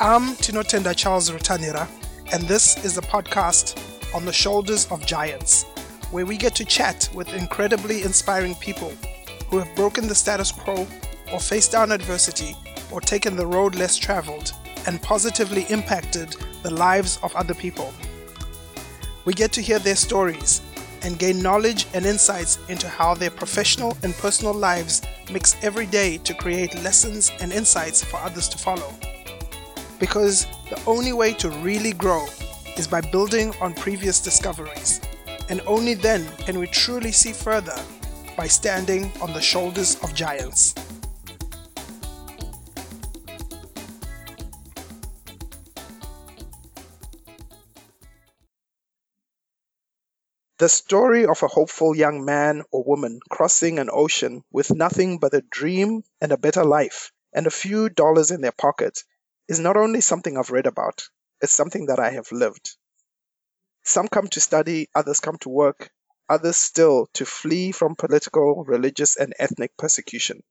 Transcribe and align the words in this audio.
I'm 0.00 0.34
Tinotenda 0.34 0.92
Charles 0.96 1.30
Rutanira, 1.30 1.88
and 2.32 2.42
this 2.48 2.84
is 2.84 2.96
the 2.96 3.02
podcast 3.02 3.78
on 4.12 4.24
the 4.24 4.32
shoulders 4.32 4.88
of 4.90 5.06
giants, 5.06 5.62
where 6.10 6.26
we 6.26 6.36
get 6.36 6.56
to 6.56 6.64
chat 6.64 7.08
with 7.14 7.32
incredibly 7.32 8.02
inspiring 8.02 8.56
people 8.56 8.92
who 9.48 9.58
have 9.58 9.76
broken 9.76 10.08
the 10.08 10.14
status 10.14 10.50
quo 10.50 10.84
or 11.32 11.38
faced 11.38 11.70
down 11.70 11.92
adversity 11.92 12.56
or 12.90 13.00
taken 13.00 13.36
the 13.36 13.46
road 13.46 13.76
less 13.76 13.96
traveled 13.96 14.52
and 14.88 15.00
positively 15.00 15.64
impacted 15.70 16.34
the 16.64 16.74
lives 16.74 17.20
of 17.22 17.34
other 17.36 17.54
people. 17.54 17.94
We 19.24 19.32
get 19.32 19.52
to 19.52 19.62
hear 19.62 19.78
their 19.78 19.96
stories 19.96 20.60
and 21.02 21.20
gain 21.20 21.40
knowledge 21.40 21.86
and 21.94 22.04
insights 22.04 22.58
into 22.68 22.88
how 22.88 23.14
their 23.14 23.30
professional 23.30 23.96
and 24.02 24.12
personal 24.14 24.54
lives 24.54 25.02
mix 25.30 25.54
every 25.62 25.86
day 25.86 26.18
to 26.18 26.34
create 26.34 26.82
lessons 26.82 27.30
and 27.40 27.52
insights 27.52 28.02
for 28.02 28.16
others 28.16 28.48
to 28.48 28.58
follow. 28.58 28.93
Because 29.98 30.46
the 30.70 30.80
only 30.86 31.12
way 31.12 31.34
to 31.34 31.50
really 31.50 31.92
grow 31.92 32.26
is 32.76 32.88
by 32.88 33.00
building 33.00 33.54
on 33.60 33.74
previous 33.74 34.20
discoveries, 34.20 35.00
and 35.48 35.60
only 35.66 35.94
then 35.94 36.26
can 36.38 36.58
we 36.58 36.66
truly 36.66 37.12
see 37.12 37.32
further 37.32 37.78
by 38.36 38.46
standing 38.46 39.10
on 39.20 39.32
the 39.32 39.40
shoulders 39.40 39.96
of 40.02 40.14
giants. 40.14 40.74
The 50.58 50.68
story 50.68 51.26
of 51.26 51.42
a 51.42 51.48
hopeful 51.48 51.96
young 51.96 52.24
man 52.24 52.62
or 52.70 52.84
woman 52.84 53.20
crossing 53.28 53.78
an 53.78 53.90
ocean 53.92 54.44
with 54.50 54.70
nothing 54.70 55.18
but 55.18 55.34
a 55.34 55.42
dream 55.42 56.04
and 56.20 56.32
a 56.32 56.38
better 56.38 56.64
life 56.64 57.12
and 57.32 57.46
a 57.46 57.50
few 57.50 57.88
dollars 57.88 58.30
in 58.30 58.40
their 58.40 58.52
pocket 58.52 59.02
is 59.48 59.60
not 59.60 59.76
only 59.76 60.00
something 60.00 60.36
I've 60.36 60.50
read 60.50 60.66
about, 60.66 61.08
it's 61.40 61.52
something 61.52 61.86
that 61.86 61.98
I 61.98 62.10
have 62.10 62.32
lived. 62.32 62.76
Some 63.82 64.08
come 64.08 64.28
to 64.28 64.40
study, 64.40 64.88
others 64.94 65.20
come 65.20 65.36
to 65.38 65.48
work, 65.48 65.90
others 66.28 66.56
still 66.56 67.06
to 67.14 67.26
flee 67.26 67.70
from 67.72 67.96
political, 67.96 68.64
religious, 68.64 69.16
and 69.16 69.34
ethnic 69.38 69.76
persecution. 69.76 70.42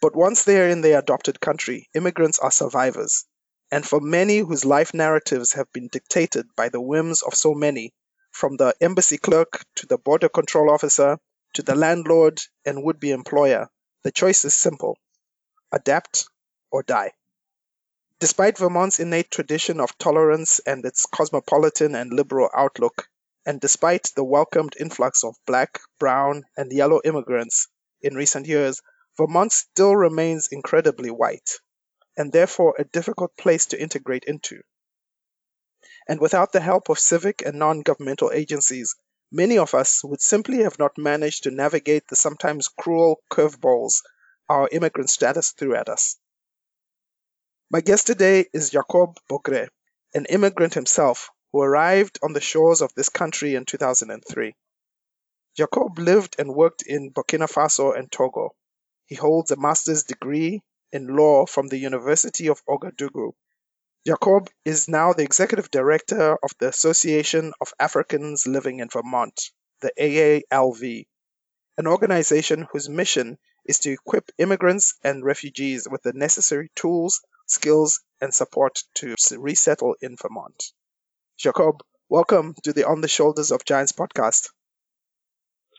But 0.00 0.14
once 0.14 0.44
they 0.44 0.60
are 0.60 0.68
in 0.68 0.80
their 0.80 1.00
adopted 1.00 1.40
country, 1.40 1.88
immigrants 1.94 2.38
are 2.38 2.52
survivors. 2.52 3.24
And 3.72 3.84
for 3.84 4.00
many 4.00 4.38
whose 4.38 4.64
life 4.64 4.94
narratives 4.94 5.52
have 5.54 5.70
been 5.72 5.88
dictated 5.88 6.46
by 6.56 6.68
the 6.68 6.80
whims 6.80 7.22
of 7.22 7.34
so 7.34 7.52
many, 7.52 7.92
from 8.30 8.56
the 8.56 8.74
embassy 8.80 9.18
clerk 9.18 9.64
to 9.74 9.86
the 9.86 9.98
border 9.98 10.28
control 10.28 10.70
officer 10.70 11.18
to 11.54 11.62
the 11.62 11.74
landlord 11.74 12.40
and 12.64 12.84
would 12.84 13.00
be 13.00 13.10
employer, 13.10 13.68
the 14.04 14.12
choice 14.12 14.44
is 14.44 14.56
simple 14.56 14.96
adapt 15.72 16.28
or 16.70 16.82
die. 16.82 17.12
Despite 18.20 18.58
Vermont's 18.58 18.98
innate 18.98 19.30
tradition 19.30 19.80
of 19.80 19.96
tolerance 19.98 20.58
and 20.60 20.84
its 20.84 21.06
cosmopolitan 21.06 21.94
and 21.94 22.12
liberal 22.12 22.50
outlook, 22.54 23.08
and 23.46 23.60
despite 23.60 24.10
the 24.16 24.24
welcomed 24.24 24.74
influx 24.80 25.22
of 25.22 25.36
black, 25.46 25.80
brown, 25.98 26.44
and 26.56 26.72
yellow 26.72 27.00
immigrants 27.04 27.68
in 28.02 28.14
recent 28.14 28.46
years, 28.46 28.82
Vermont 29.16 29.52
still 29.52 29.94
remains 29.94 30.48
incredibly 30.50 31.10
white, 31.10 31.50
and 32.16 32.32
therefore 32.32 32.74
a 32.78 32.84
difficult 32.84 33.36
place 33.36 33.66
to 33.66 33.80
integrate 33.80 34.24
into 34.24 34.62
and 36.08 36.20
without 36.20 36.52
the 36.52 36.60
help 36.60 36.88
of 36.88 36.98
civic 36.98 37.42
and 37.44 37.58
non-governmental 37.58 38.32
agencies, 38.32 38.96
many 39.30 39.58
of 39.58 39.74
us 39.74 40.02
would 40.02 40.22
simply 40.22 40.62
have 40.62 40.78
not 40.78 40.96
managed 40.96 41.42
to 41.42 41.50
navigate 41.50 42.08
the 42.08 42.16
sometimes 42.16 42.66
cruel 42.66 43.22
curveballs 43.30 44.02
our 44.48 44.68
immigrant 44.72 45.10
status 45.10 45.50
threw 45.50 45.74
at 45.74 45.88
us. 45.88 46.16
My 47.70 47.80
guest 47.80 48.06
today 48.06 48.46
is 48.52 48.70
Jacob 48.70 49.18
Bogre, 49.28 49.68
an 50.14 50.24
immigrant 50.26 50.74
himself 50.74 51.30
who 51.52 51.60
arrived 51.60 52.18
on 52.22 52.32
the 52.32 52.40
shores 52.40 52.80
of 52.80 52.94
this 52.94 53.08
country 53.08 53.54
in 53.54 53.64
2003. 53.66 54.54
Jacob 55.56 55.98
lived 55.98 56.36
and 56.38 56.54
worked 56.54 56.82
in 56.82 57.12
Burkina 57.12 57.46
Faso 57.46 57.94
and 57.94 58.10
Togo. 58.10 58.54
He 59.06 59.16
holds 59.16 59.50
a 59.50 59.56
master's 59.56 60.04
degree 60.04 60.62
in 60.92 61.14
law 61.16 61.44
from 61.44 61.68
the 61.68 61.78
University 61.78 62.48
of 62.48 62.64
Ouagadougou 62.64 63.32
Jacob 64.06 64.48
is 64.64 64.88
now 64.88 65.12
the 65.12 65.22
executive 65.22 65.70
director 65.70 66.38
of 66.42 66.50
the 66.58 66.68
Association 66.68 67.52
of 67.60 67.74
Africans 67.78 68.46
Living 68.46 68.78
in 68.78 68.88
Vermont, 68.88 69.50
the 69.82 69.92
AALV, 70.00 71.06
an 71.76 71.86
organization 71.86 72.66
whose 72.72 72.88
mission 72.88 73.36
is 73.66 73.80
to 73.80 73.92
equip 73.92 74.30
immigrants 74.38 74.94
and 75.04 75.22
refugees 75.22 75.86
with 75.90 76.02
the 76.02 76.14
necessary 76.14 76.70
tools, 76.74 77.20
skills, 77.48 78.00
and 78.20 78.32
support 78.32 78.82
to 78.94 79.14
resettle 79.38 79.96
in 80.00 80.16
Vermont. 80.20 80.72
Jacob, 81.38 81.82
welcome 82.08 82.54
to 82.64 82.72
the 82.72 82.84
On 82.84 83.00
the 83.00 83.08
Shoulders 83.08 83.50
of 83.50 83.64
Giants 83.64 83.92
podcast. 83.92 84.50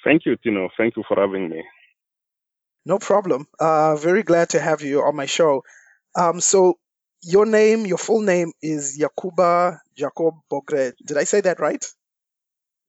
Thank 0.04 0.26
you, 0.26 0.36
Tino. 0.38 0.70
Thank 0.78 0.96
you 0.96 1.04
for 1.08 1.20
having 1.20 1.50
me. 1.50 1.64
No 2.86 2.98
problem. 2.98 3.48
Uh, 3.60 3.96
very 3.98 4.24
glad 4.24 4.50
to 4.50 4.60
have 4.60 4.82
you 4.82 5.02
on 5.02 5.16
my 5.16 5.26
show. 5.26 5.64
Um, 6.16 6.40
so, 6.40 6.80
your 7.22 7.46
name, 7.46 7.86
your 7.86 7.98
full 7.98 8.22
name 8.22 8.54
is 8.62 8.98
Yakuba 8.98 9.80
Jacob 9.98 10.36
Bogre. 10.50 10.94
Did 11.06 11.18
I 11.18 11.26
say 11.26 11.42
that 11.42 11.60
right? 11.60 11.86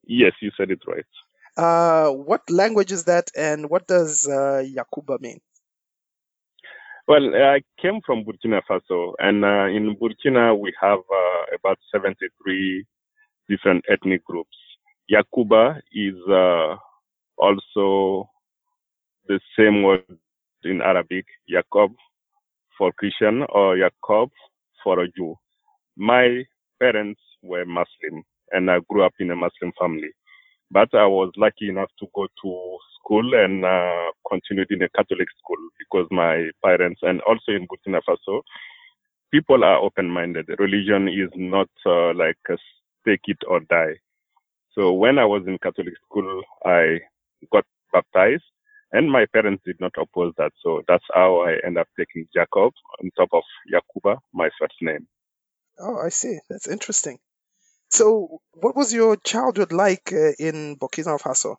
Yes, 0.04 0.32
you 0.40 0.50
said 0.56 0.70
it 0.70 0.80
right. 0.86 1.04
Uh, 1.56 2.12
what 2.12 2.48
language 2.48 2.92
is 2.92 3.04
that, 3.04 3.30
and 3.36 3.68
what 3.68 3.86
does 3.86 4.28
uh, 4.28 4.64
Yakuba 4.64 5.20
mean? 5.20 5.40
Well, 7.08 7.34
I 7.34 7.60
came 7.80 8.00
from 8.04 8.24
Burkina 8.24 8.60
Faso, 8.68 9.14
and 9.18 9.44
uh, 9.44 9.66
in 9.66 9.96
Burkina 9.96 10.58
we 10.58 10.72
have 10.80 10.98
uh, 10.98 11.56
about 11.56 11.78
73 11.92 12.84
different 13.48 13.84
ethnic 13.90 14.24
groups. 14.24 14.56
Yakuba 15.10 15.80
is 15.92 16.14
uh, 16.28 16.76
also 17.36 18.28
the 19.26 19.40
same 19.58 19.82
word 19.82 20.04
in 20.64 20.80
Arabic, 20.82 21.24
Yakob, 21.48 21.92
for 22.78 22.92
Christian 22.92 23.44
or 23.48 23.76
Jacob 23.76 24.30
for 24.82 25.00
a 25.00 25.08
Jew. 25.08 25.34
My 25.96 26.44
parents 26.80 27.20
were 27.42 27.64
Muslim 27.64 28.24
and 28.52 28.70
I 28.70 28.78
grew 28.88 29.04
up 29.04 29.14
in 29.20 29.30
a 29.30 29.36
Muslim 29.36 29.72
family. 29.78 30.10
But 30.70 30.94
I 30.94 31.06
was 31.06 31.32
lucky 31.36 31.68
enough 31.68 31.90
to 31.98 32.06
go 32.14 32.26
to 32.42 32.78
school 32.98 33.34
and 33.34 33.64
uh, 33.64 34.12
continued 34.28 34.68
in 34.70 34.82
a 34.82 34.88
Catholic 34.90 35.28
school 35.42 35.58
because 35.78 36.06
my 36.10 36.50
parents 36.64 37.00
and 37.02 37.20
also 37.22 37.52
in 37.52 37.66
Burkina 37.66 38.00
Faso, 38.08 38.42
people 39.32 39.64
are 39.64 39.78
open-minded. 39.78 40.48
Religion 40.58 41.08
is 41.08 41.30
not 41.34 41.68
uh, 41.86 42.14
like 42.14 42.38
a 42.48 42.56
take 43.06 43.22
it 43.26 43.38
or 43.48 43.60
die. 43.60 43.96
So 44.74 44.92
when 44.92 45.18
I 45.18 45.24
was 45.24 45.42
in 45.46 45.58
Catholic 45.58 45.94
school, 46.06 46.42
I 46.64 47.00
got 47.52 47.64
baptized 47.92 48.44
and 48.92 49.10
my 49.10 49.26
parents 49.32 49.62
did 49.64 49.76
not 49.80 49.92
oppose 49.98 50.34
that. 50.38 50.52
So 50.62 50.82
that's 50.86 51.04
how 51.12 51.42
I 51.42 51.56
end 51.66 51.78
up 51.78 51.88
taking 51.98 52.26
Jacob 52.34 52.72
on 53.02 53.10
top 53.16 53.30
of 53.32 53.42
Yakuba, 53.72 54.18
my 54.32 54.50
first 54.58 54.74
name. 54.80 55.06
Oh, 55.78 55.96
I 55.98 56.10
see. 56.10 56.38
That's 56.48 56.68
interesting. 56.68 57.18
So, 57.90 58.40
what 58.54 58.76
was 58.76 58.92
your 58.94 59.16
childhood 59.16 59.72
like 59.72 60.12
uh, 60.12 60.32
in 60.38 60.76
Burkina 60.78 61.20
Faso? 61.20 61.56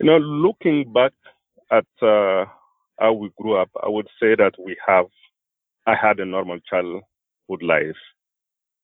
You 0.00 0.06
know, 0.06 0.18
looking 0.18 0.92
back 0.92 1.12
at 1.72 1.86
uh, 2.02 2.46
how 2.98 3.14
we 3.14 3.30
grew 3.40 3.56
up, 3.56 3.70
I 3.82 3.88
would 3.88 4.08
say 4.20 4.34
that 4.36 4.54
we 4.64 4.76
have, 4.86 5.06
I 5.86 5.94
had 5.94 6.20
a 6.20 6.26
normal 6.26 6.58
childhood 6.70 7.62
life. 7.62 7.96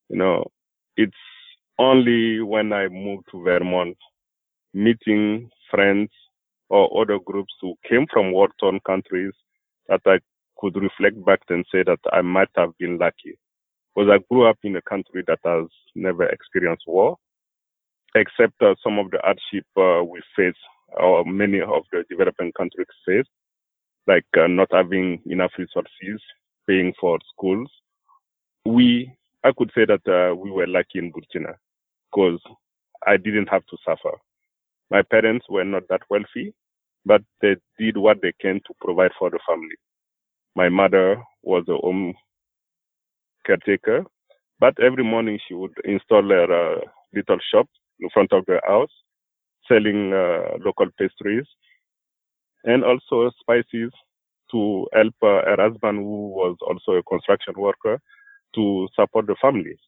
You 0.08 0.18
know, 0.18 0.46
it's 0.96 1.14
only 1.78 2.40
when 2.40 2.72
I 2.72 2.88
moved 2.88 3.26
to 3.32 3.42
Vermont, 3.42 3.96
meeting 4.74 5.50
friends 5.70 6.10
or 6.70 7.02
other 7.02 7.18
groups 7.24 7.54
who 7.60 7.74
came 7.88 8.06
from 8.12 8.32
war-torn 8.32 8.80
countries 8.86 9.32
that 9.88 10.02
I 10.06 10.18
could 10.58 10.76
reflect 10.76 11.24
back 11.24 11.40
and 11.50 11.64
say 11.72 11.82
that 11.84 12.00
I 12.12 12.22
might 12.22 12.50
have 12.56 12.70
been 12.78 12.98
lucky. 12.98 13.38
Because 13.94 14.10
I 14.10 14.18
grew 14.32 14.46
up 14.48 14.58
in 14.64 14.76
a 14.76 14.82
country 14.82 15.22
that 15.26 15.38
has 15.44 15.66
never 15.94 16.24
experienced 16.24 16.84
war, 16.86 17.16
except 18.14 18.60
uh, 18.60 18.74
some 18.82 18.98
of 18.98 19.10
the 19.10 19.18
hardship 19.22 19.64
uh, 19.76 20.02
we 20.04 20.20
face, 20.36 20.58
or 20.96 21.24
many 21.24 21.60
of 21.60 21.84
the 21.92 22.04
developing 22.10 22.52
countries 22.52 22.86
face, 23.06 23.26
like 24.06 24.24
uh, 24.38 24.46
not 24.46 24.68
having 24.72 25.20
enough 25.26 25.52
resources, 25.58 26.20
paying 26.66 26.92
for 27.00 27.18
schools. 27.36 27.70
We, 28.64 29.12
I 29.44 29.52
could 29.56 29.70
say 29.74 29.84
that 29.84 30.06
uh, 30.08 30.34
we 30.34 30.50
were 30.50 30.66
lucky 30.66 30.98
in 30.98 31.12
Burkina 31.12 31.54
because 32.10 32.40
I 33.06 33.16
didn't 33.16 33.48
have 33.48 33.64
to 33.66 33.76
suffer. 33.84 34.16
My 34.90 35.02
parents 35.02 35.46
were 35.48 35.64
not 35.64 35.82
that 35.88 36.02
wealthy, 36.10 36.54
but 37.04 37.22
they 37.40 37.56
did 37.78 37.96
what 37.96 38.22
they 38.22 38.32
can 38.40 38.60
to 38.66 38.74
provide 38.80 39.10
for 39.18 39.30
the 39.30 39.38
family. 39.46 39.76
My 40.56 40.68
mother 40.68 41.22
was 41.42 41.64
a 41.68 41.76
home 41.76 42.14
caretaker, 43.46 44.04
but 44.60 44.74
every 44.80 45.04
morning 45.04 45.38
she 45.46 45.54
would 45.54 45.74
install 45.84 46.28
her 46.28 46.76
uh, 46.76 46.80
little 47.14 47.38
shop 47.52 47.68
in 48.00 48.08
front 48.10 48.32
of 48.32 48.44
the 48.46 48.60
house, 48.66 48.90
selling 49.68 50.12
uh, 50.12 50.58
local 50.64 50.86
pastries 50.98 51.46
and 52.64 52.82
also 52.84 53.30
spices 53.40 53.92
to 54.50 54.86
help 54.92 55.14
uh, 55.22 55.42
her 55.44 55.56
husband, 55.58 55.98
who 55.98 56.28
was 56.28 56.56
also 56.62 56.98
a 56.98 57.02
construction 57.02 57.54
worker, 57.56 58.00
to 58.54 58.88
support 58.94 59.26
the 59.26 59.36
families. 59.40 59.78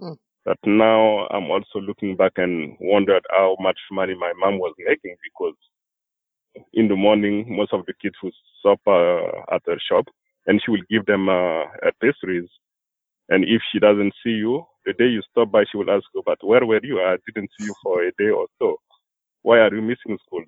Mm. 0.00 0.16
But 0.44 0.58
now 0.64 1.26
I'm 1.28 1.50
also 1.50 1.80
looking 1.80 2.16
back 2.16 2.32
and 2.36 2.76
wondered 2.80 3.24
how 3.30 3.56
much 3.60 3.78
money 3.90 4.14
my 4.14 4.32
mom 4.38 4.58
was 4.58 4.74
making 4.78 5.16
because 5.22 5.54
in 6.72 6.88
the 6.88 6.96
morning, 6.96 7.44
most 7.48 7.72
of 7.72 7.84
the 7.86 7.94
kids 8.00 8.14
would 8.22 8.32
stop 8.60 8.80
uh, 8.86 9.54
at 9.54 9.62
her 9.66 9.78
shop 9.90 10.06
and 10.46 10.62
she 10.64 10.70
will 10.70 10.82
give 10.90 11.04
them 11.06 11.28
uh, 11.28 11.64
pastries. 12.00 12.48
And 13.28 13.44
if 13.44 13.60
she 13.72 13.78
doesn't 13.80 14.14
see 14.22 14.30
you, 14.30 14.64
the 14.84 14.92
day 14.92 15.06
you 15.06 15.22
stop 15.30 15.50
by, 15.50 15.64
she 15.70 15.76
will 15.76 15.90
ask 15.90 16.04
you, 16.14 16.22
but 16.24 16.38
where 16.42 16.64
were 16.64 16.80
you? 16.82 17.00
I 17.00 17.16
didn't 17.26 17.50
see 17.58 17.66
you 17.66 17.74
for 17.82 18.02
a 18.02 18.12
day 18.18 18.30
or 18.30 18.46
so. 18.58 18.76
Why 19.42 19.58
are 19.58 19.74
you 19.74 19.82
missing 19.82 20.18
school? 20.26 20.44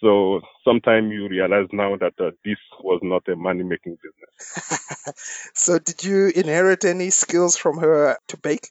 So 0.00 0.40
sometimes 0.64 1.12
you 1.12 1.28
realize 1.28 1.66
now 1.72 1.96
that 1.96 2.14
uh, 2.18 2.30
this 2.44 2.56
was 2.82 3.00
not 3.02 3.28
a 3.28 3.36
money 3.36 3.62
making 3.62 3.98
business. 4.02 5.12
so 5.54 5.78
did 5.78 6.02
you 6.02 6.28
inherit 6.34 6.84
any 6.84 7.10
skills 7.10 7.56
from 7.56 7.78
her 7.78 8.16
to 8.28 8.36
bake? 8.38 8.68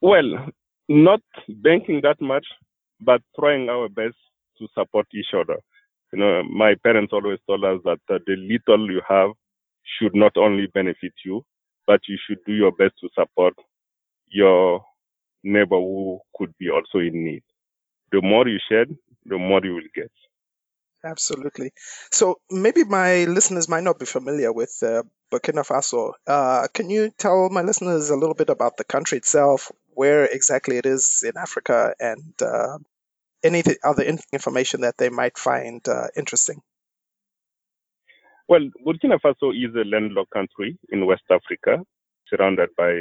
Well, 0.00 0.48
not 0.88 1.20
banking 1.48 2.00
that 2.02 2.20
much, 2.20 2.46
but 3.00 3.22
trying 3.38 3.68
our 3.68 3.88
best 3.88 4.16
to 4.58 4.66
support 4.76 5.06
each 5.14 5.32
other. 5.34 5.58
You 6.12 6.18
know, 6.18 6.42
my 6.42 6.74
parents 6.82 7.12
always 7.12 7.38
told 7.46 7.64
us 7.64 7.80
that 7.84 8.00
uh, 8.10 8.18
the 8.26 8.36
little 8.36 8.90
you 8.90 9.00
have 9.08 9.30
should 9.98 10.14
not 10.14 10.36
only 10.36 10.66
benefit 10.74 11.12
you, 11.24 11.44
but 11.86 12.00
you 12.08 12.18
should 12.26 12.38
do 12.46 12.52
your 12.52 12.72
best 12.72 12.94
to 13.00 13.08
support 13.14 13.54
your 14.28 14.84
neighbor 15.42 15.76
who 15.76 16.20
could 16.36 16.54
be 16.58 16.70
also 16.70 16.98
in 16.98 17.24
need. 17.24 17.42
The 18.10 18.20
more 18.22 18.46
you 18.48 18.58
share, 18.68 18.86
the 19.24 19.38
more 19.38 19.60
you 19.64 19.74
will 19.74 19.90
get. 19.94 20.10
Absolutely. 21.04 21.72
So 22.12 22.38
maybe 22.50 22.84
my 22.84 23.24
listeners 23.24 23.68
might 23.68 23.82
not 23.82 23.98
be 23.98 24.06
familiar 24.06 24.52
with 24.52 24.78
uh, 24.82 25.02
Burkina 25.32 25.66
Faso. 25.66 26.12
Uh, 26.26 26.68
can 26.72 26.90
you 26.90 27.10
tell 27.10 27.48
my 27.50 27.62
listeners 27.62 28.10
a 28.10 28.16
little 28.16 28.34
bit 28.34 28.50
about 28.50 28.76
the 28.76 28.84
country 28.84 29.18
itself, 29.18 29.72
where 29.94 30.24
exactly 30.26 30.76
it 30.76 30.86
is 30.86 31.24
in 31.26 31.32
Africa, 31.36 31.94
and 31.98 32.32
uh, 32.40 32.78
any 33.42 33.64
other 33.82 34.04
information 34.32 34.82
that 34.82 34.96
they 34.96 35.08
might 35.08 35.36
find 35.36 35.86
uh, 35.88 36.06
interesting? 36.16 36.62
Well, 38.48 38.68
Burkina 38.86 39.18
Faso 39.20 39.52
is 39.52 39.74
a 39.76 39.84
landlocked 39.88 40.30
country 40.32 40.78
in 40.90 41.06
West 41.06 41.22
Africa, 41.30 41.84
surrounded 42.28 42.70
by 42.76 42.92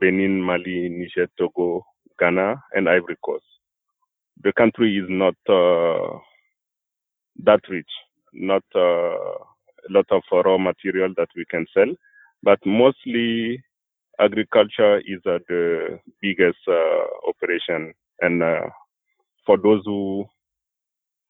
Benin, 0.00 0.40
Mali, 0.40 0.88
Niger, 0.88 1.28
Togo, 1.38 1.84
Ghana, 2.18 2.62
and 2.74 2.88
Ivory 2.88 3.16
Coast. 3.24 3.44
The 4.42 4.52
country 4.52 4.96
is 4.96 5.06
not 5.08 5.34
uh, 5.48 6.18
that 7.44 7.60
rich, 7.68 7.90
not 8.32 8.62
uh, 8.74 8.78
a 8.80 9.90
lot 9.90 10.06
of 10.10 10.22
raw 10.32 10.58
material 10.58 11.12
that 11.16 11.28
we 11.36 11.44
can 11.50 11.66
sell, 11.74 11.92
but 12.42 12.58
mostly 12.64 13.62
agriculture 14.20 14.98
is 15.00 15.20
uh, 15.26 15.38
the 15.48 15.98
biggest 16.22 16.58
uh, 16.68 17.28
operation. 17.28 17.92
And 18.20 18.42
uh, 18.42 18.66
for 19.44 19.56
those 19.58 19.82
who 19.84 20.26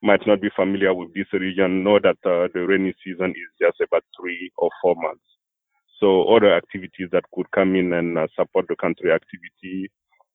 might 0.03 0.27
not 0.27 0.41
be 0.41 0.49
familiar 0.57 0.95
with 0.95 1.13
this 1.15 1.27
region, 1.33 1.85
know 1.85 1.99
that 1.99 2.17
uh, 2.25 2.49
the 2.55 2.67
rainy 2.67 2.95
season 3.05 3.31
is 3.31 3.51
just 3.61 3.81
about 3.81 4.05
three 4.19 4.51
or 4.57 4.71
four 4.83 4.95
months. 4.97 5.25
So 6.01 6.25
other 6.35 6.55
activities 6.55 7.09
that 7.13 7.25
could 7.35 7.51
come 7.51 7.77
in 7.77 7.93
and 7.93 8.19
uh, 8.19 8.27
support 8.35 8.67
the 8.69 8.77
country 8.77 9.13
activity, 9.13 9.91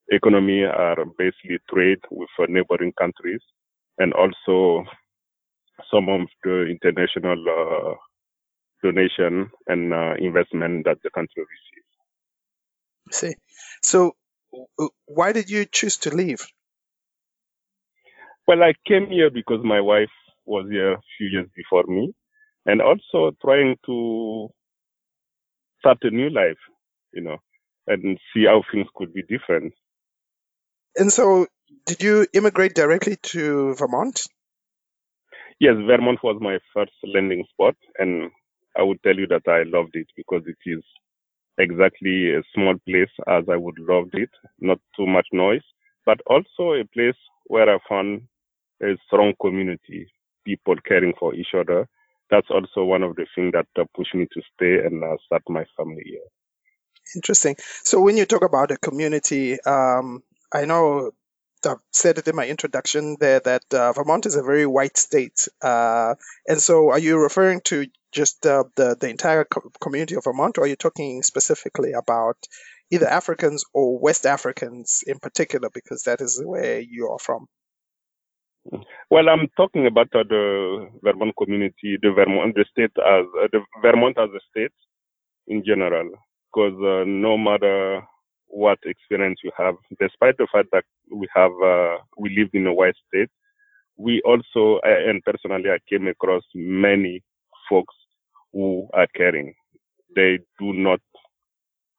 economy 0.10 0.64
are 0.64 1.04
basically 1.18 1.58
trade 1.74 2.00
with 2.12 2.30
neighboring 2.48 2.94
countries 3.00 3.42
and 3.98 4.14
also 4.14 4.86
some 5.92 6.10
of 6.10 6.22
the 6.44 6.68
international 6.68 7.38
uh, 7.50 7.94
donation 8.84 9.50
and 9.68 9.94
uh, 9.94 10.14
investment 10.20 10.86
that 10.86 10.98
the 11.04 11.10
country 11.10 11.44
receives. 11.44 11.96
see. 13.12 13.34
So, 13.82 14.16
why 15.06 15.32
did 15.32 15.50
you 15.50 15.66
choose 15.66 15.98
to 15.98 16.12
leave? 16.12 16.46
Well, 18.48 18.64
I 18.64 18.74
came 18.88 19.08
here 19.08 19.30
because 19.32 19.64
my 19.64 19.82
wife 19.82 20.10
was 20.46 20.68
here 20.70 20.94
a 20.94 21.02
few 21.18 21.28
years 21.28 21.48
before 21.56 21.84
me, 21.88 22.14
and 22.66 22.82
also 22.82 23.36
trying 23.42 23.76
to 23.88 24.50
start 25.80 25.98
a 26.04 26.12
new 26.12 26.30
life, 26.30 26.58
you 27.14 27.22
know, 27.22 27.38
and 27.88 28.20
see 28.34 28.46
how 28.46 28.64
things 28.72 28.88
could 28.96 29.14
be 29.14 29.24
different. 29.24 29.74
And 30.96 31.12
so, 31.12 31.48
did 31.88 32.04
you 32.04 32.28
immigrate 32.34 32.76
directly 32.76 33.18
to 33.24 33.74
Vermont? 33.76 34.28
Yes, 35.60 35.76
Vermont 35.88 36.20
was 36.24 36.38
my 36.42 36.60
first 36.74 36.94
landing 37.04 37.46
spot, 37.52 37.76
and 37.98 38.30
I 38.78 38.84
would 38.84 39.02
tell 39.04 39.16
you 39.16 39.28
that 39.28 39.48
I 39.48 39.64
loved 39.64 39.96
it 39.96 40.08
because 40.16 40.44
it 40.46 40.70
is 40.70 40.84
exactly 41.58 42.36
a 42.36 42.44
small 42.54 42.76
place 42.88 43.10
as 43.28 43.46
I 43.50 43.56
would 43.56 43.80
loved 43.80 44.14
it, 44.16 44.30
not 44.60 44.80
too 44.98 45.08
much 45.08 45.28
noise, 45.32 45.64
but 46.06 46.20
also 46.28 46.74
a 46.74 46.86
place 46.94 47.16
where 47.48 47.70
I 47.74 47.80
found 47.88 48.24
a 48.86 48.98
strong 49.08 49.34
community, 49.42 50.08
people 50.46 50.76
caring 50.88 51.14
for 51.20 51.34
each 51.36 51.54
other. 51.58 51.88
That's 52.30 52.48
also 52.50 52.84
one 52.84 53.04
of 53.04 53.16
the 53.16 53.26
things 53.36 53.54
that 53.54 53.68
uh, 53.80 53.86
pushed 53.96 54.16
me 54.16 54.26
to 54.34 54.42
stay 54.56 54.86
and 54.86 55.04
uh, 55.04 55.18
start 55.26 55.44
my 55.50 55.66
family 55.78 56.04
here. 56.06 56.28
Interesting. 57.16 57.56
So 57.84 58.02
when 58.02 58.18
you 58.18 58.26
talk 58.26 58.44
about 58.44 58.72
a 58.72 58.78
community, 58.78 59.62
um, 59.62 60.24
I 60.54 60.66
know 60.66 61.12
I've 61.66 61.78
said 61.92 62.18
it 62.18 62.28
in 62.28 62.36
my 62.36 62.48
introduction 62.48 63.18
there 63.20 63.40
that 63.40 63.64
uh, 63.74 63.94
Vermont 63.94 64.26
is 64.26 64.36
a 64.36 64.44
very 64.44 64.66
white 64.66 64.98
state. 64.98 65.48
Uh, 65.62 66.16
and 66.48 66.62
so 66.62 66.92
are 66.92 67.00
you 67.00 67.18
referring 67.18 67.62
to 67.66 67.88
just 68.12 68.46
uh, 68.46 68.64
the, 68.76 68.96
the 69.00 69.10
entire 69.10 69.46
co- 69.46 69.72
community 69.82 70.16
of 70.16 70.24
Vermont, 70.24 70.58
or 70.58 70.64
are 70.64 70.68
you 70.68 70.76
talking 70.76 71.22
specifically 71.24 71.94
about 71.94 72.38
either 72.92 73.08
Africans 73.08 73.66
or 73.74 74.00
West 74.00 74.26
Africans 74.26 75.04
in 75.06 75.20
particular, 75.20 75.70
because 75.74 76.04
that 76.04 76.22
is 76.22 76.42
where 76.44 76.80
you 76.80 77.10
are 77.10 77.20
from? 77.20 77.48
Well, 79.12 79.30
I'm 79.30 79.48
talking 79.58 79.88
about 79.88 80.08
uh, 80.16 80.24
the 80.28 80.90
Vermont 81.04 81.36
community, 81.38 81.98
the 82.02 82.12
Vermont, 82.12 82.56
the 82.56 82.66
state 82.72 82.92
as 82.98 83.26
uh, 83.42 83.48
the 83.52 83.62
Vermont 83.82 84.18
as 84.18 84.30
a 84.36 84.40
state 84.52 84.72
in 85.48 85.64
general, 85.66 86.10
because 86.54 86.74
uh, 86.82 87.06
no 87.08 87.38
matter 87.38 88.02
what 88.48 88.80
experience 88.86 89.40
you 89.44 89.52
have, 89.58 89.76
despite 90.00 90.38
the 90.38 90.48
fact 90.52 90.70
that 90.72 90.86
we 91.12 91.28
have 91.36 91.52
uh, 91.64 91.98
we 92.18 92.36
live 92.38 92.50
in 92.54 92.68
a 92.68 92.74
white 92.74 92.96
state, 93.08 93.30
we 93.98 94.22
also 94.26 94.80
and 94.84 95.24
personally 95.24 95.70
I 95.70 95.78
came 95.90 96.08
across 96.08 96.44
many 96.56 97.24
folks 97.70 97.96
who 98.54 98.88
are 98.94 99.08
caring. 99.16 99.54
They 100.16 100.40
do 100.60 100.74
not 100.74 101.02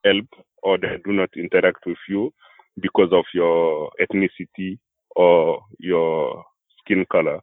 help 0.04 0.26
or 0.62 0.78
they 0.78 0.98
do 1.04 1.12
not 1.12 1.30
interact 1.36 1.86
with 1.86 1.98
you 2.08 2.32
because 2.80 3.12
of 3.12 3.24
your 3.34 3.90
ethnicity 4.00 4.78
or 5.14 5.60
your 5.78 6.44
skin 6.86 7.04
color. 7.10 7.40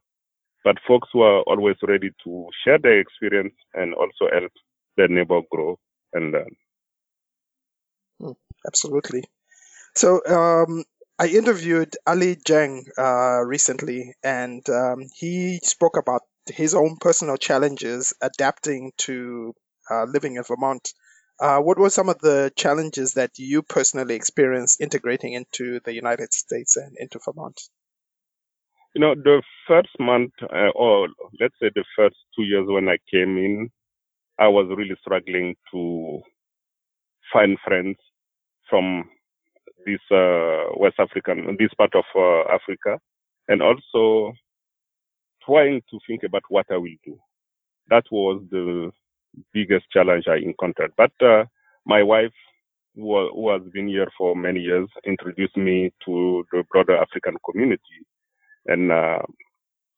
But 0.63 0.77
folks 0.88 1.09
who 1.12 1.21
are 1.21 1.41
always 1.41 1.75
ready 1.83 2.12
to 2.23 2.47
share 2.63 2.79
their 2.79 3.00
experience 3.00 3.53
and 3.73 3.93
also 3.93 4.31
help 4.31 4.51
their 4.95 5.09
neighbor 5.09 5.41
grow 5.51 5.77
and 6.13 6.31
learn. 6.31 6.55
Hmm, 8.19 8.31
absolutely. 8.65 9.25
So 9.95 10.21
um, 10.25 10.85
I 11.19 11.27
interviewed 11.27 11.95
Ali 12.07 12.38
Jang 12.45 12.85
uh, 12.97 13.41
recently, 13.45 14.15
and 14.23 14.67
um, 14.69 15.05
he 15.13 15.59
spoke 15.63 15.97
about 15.97 16.21
his 16.47 16.73
own 16.73 16.97
personal 17.00 17.38
challenges 17.38 18.13
adapting 18.21 18.91
to 19.00 19.53
uh, 19.91 20.05
living 20.05 20.35
in 20.38 20.43
Vermont. 20.43 20.93
Uh, 21.39 21.59
what 21.59 21.77
were 21.77 21.89
some 21.89 22.09
of 22.09 22.19
the 22.19 22.51
challenges 22.55 23.15
that 23.15 23.31
you 23.38 23.62
personally 23.62 24.15
experienced 24.15 24.81
integrating 24.81 25.33
into 25.33 25.79
the 25.83 25.93
United 25.93 26.33
States 26.33 26.77
and 26.77 26.95
into 26.97 27.19
Vermont? 27.25 27.59
You 28.93 29.01
know, 29.01 29.15
the 29.15 29.41
first 29.67 29.89
month, 30.00 30.33
uh, 30.43 30.69
or 30.75 31.07
let's 31.39 31.55
say 31.59 31.71
the 31.73 31.83
first 31.95 32.15
two 32.35 32.43
years 32.43 32.65
when 32.67 32.88
I 32.89 32.97
came 33.12 33.38
in, 33.38 33.69
I 34.38 34.47
was 34.47 34.67
really 34.69 34.95
struggling 35.01 35.55
to 35.71 36.21
find 37.31 37.57
friends 37.65 37.97
from 38.69 39.09
this 39.88 40.00
uh, 40.12 40.65
West 40.77 40.95
African, 41.00 41.55
this 41.59 41.73
part 41.75 41.95
of 41.95 42.03
uh, 42.15 42.53
Africa, 42.53 43.00
and 43.47 43.63
also 43.63 44.33
trying 45.43 45.81
to 45.89 46.00
think 46.07 46.21
about 46.23 46.43
what 46.50 46.67
I 46.71 46.77
will 46.77 46.95
do. 47.03 47.17
That 47.89 48.05
was 48.12 48.43
the 48.51 48.91
biggest 49.53 49.85
challenge 49.91 50.25
I 50.27 50.38
encountered. 50.38 50.91
But 50.97 51.12
uh, 51.25 51.45
my 51.85 52.03
wife, 52.03 52.31
who, 52.95 53.29
who 53.33 53.50
has 53.51 53.63
been 53.73 53.88
here 53.88 54.07
for 54.17 54.35
many 54.35 54.59
years, 54.59 54.88
introduced 55.05 55.57
me 55.57 55.91
to 56.05 56.45
the 56.51 56.63
broader 56.71 56.95
African 56.97 57.35
community 57.50 58.05
and 58.67 58.91
uh, 58.91 59.20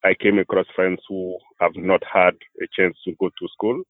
I 0.04 0.14
came 0.14 0.38
across 0.38 0.66
friends 0.74 1.00
who 1.08 1.38
have 1.60 1.76
not 1.76 2.02
had 2.12 2.34
a 2.62 2.66
chance 2.76 2.96
to 3.04 3.14
go 3.20 3.28
to 3.28 3.48
school. 3.52 3.82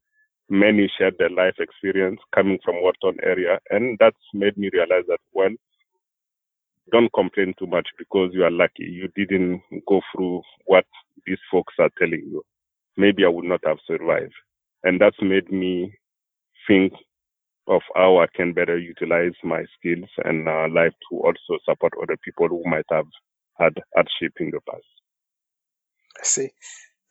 Many 0.49 0.91
shared 0.99 1.17
their 1.19 1.31
life 1.31 1.55
experience 1.59 2.21
coming 2.35 2.59
from 2.65 2.83
war-torn 2.83 3.19
area, 3.23 3.59
and 3.71 3.97
that's 4.01 4.17
made 4.35 4.57
me 4.57 4.71
realize 4.73 5.05
that 5.09 5.21
well, 5.33 5.51
don't 6.93 7.13
complain 7.13 7.55
too 7.59 7.67
much 7.67 7.89
because 7.99 8.31
you 8.33 8.45
are 8.45 8.51
lucky. 8.51 8.85
You 8.85 9.09
didn't 9.17 9.63
go 9.89 10.01
through 10.15 10.43
what 10.67 10.85
these 11.27 11.39
folks 11.51 11.75
are 11.79 11.91
telling 11.99 12.23
you. 12.31 12.43
maybe 12.97 13.25
I 13.25 13.29
would 13.29 13.45
not 13.47 13.61
have 13.67 13.79
survived. 13.87 14.35
And 14.85 15.01
that's 15.01 15.21
made 15.23 15.51
me 15.53 15.95
think 16.69 16.93
of 17.69 17.83
how 17.97 18.19
I 18.19 18.27
can 18.35 18.53
better 18.53 18.79
utilize 18.79 19.35
my 19.45 19.65
skills 19.79 20.09
and 20.25 20.49
uh, 20.49 20.69
life 20.71 20.93
to 21.11 21.17
also 21.19 21.59
support 21.65 21.93
other 22.03 22.17
people 22.25 22.49
who 22.49 22.63
might 22.67 22.87
have 22.91 23.07
had 23.59 23.75
hardship 23.95 24.33
in 24.41 24.51
the 24.51 24.61
past. 24.69 24.85
I 26.21 26.25
see. 26.25 26.51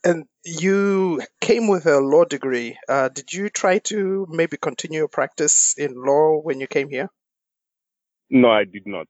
And 0.04 0.26
you 0.44 1.22
came 1.42 1.68
with 1.68 1.88
a 1.88 2.00
law 2.00 2.26
degree. 2.26 2.78
Uh, 2.88 3.10
did 3.10 3.34
you 3.34 3.50
try 3.50 3.80
to 3.80 4.28
maybe 4.30 4.58
continue 4.58 5.00
your 5.00 5.08
practice 5.08 5.74
in 5.78 5.96
law 5.96 6.40
when 6.42 6.60
you 6.60 6.68
came 6.68 6.90
here? 6.90 7.10
No, 8.30 8.50
I 8.50 8.66
did 8.66 8.84
not, 8.86 9.08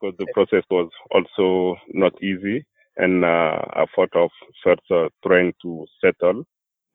because 0.00 0.16
the 0.18 0.26
process 0.34 0.64
was 0.70 0.90
also 1.10 1.76
not 1.92 2.12
easy. 2.22 2.64
And 2.96 3.24
uh, 3.24 3.60
I 3.74 3.84
thought 3.94 4.14
of 4.16 4.30
first 4.64 4.80
uh, 4.90 5.08
trying 5.24 5.52
to 5.62 5.86
settle, 6.00 6.44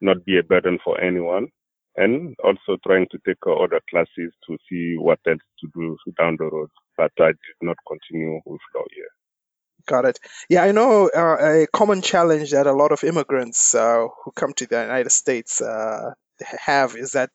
not 0.01 0.25
be 0.25 0.37
a 0.39 0.43
burden 0.43 0.79
for 0.83 0.99
anyone, 0.99 1.47
and 1.95 2.35
also 2.43 2.77
trying 2.85 3.07
to 3.11 3.19
take 3.25 3.37
uh, 3.45 3.53
other 3.53 3.79
classes 3.89 4.33
to 4.47 4.57
see 4.69 4.95
what 4.97 5.19
else 5.27 5.39
to 5.59 5.67
do 5.75 5.97
down 6.17 6.37
the 6.39 6.45
road. 6.45 6.69
But 6.97 7.11
I 7.19 7.27
did 7.27 7.59
not 7.61 7.77
continue 7.87 8.41
with 8.45 8.61
law 8.75 8.83
here. 8.93 9.11
Got 9.87 10.05
it. 10.05 10.19
Yeah, 10.49 10.63
I 10.63 10.71
know 10.71 11.09
uh, 11.09 11.37
a 11.39 11.67
common 11.73 12.01
challenge 12.01 12.51
that 12.51 12.67
a 12.67 12.73
lot 12.73 12.91
of 12.91 13.03
immigrants 13.03 13.73
uh, 13.73 14.07
who 14.23 14.31
come 14.31 14.53
to 14.53 14.67
the 14.67 14.81
United 14.81 15.11
States 15.11 15.61
uh, 15.61 16.13
have 16.41 16.95
is 16.95 17.11
that 17.11 17.31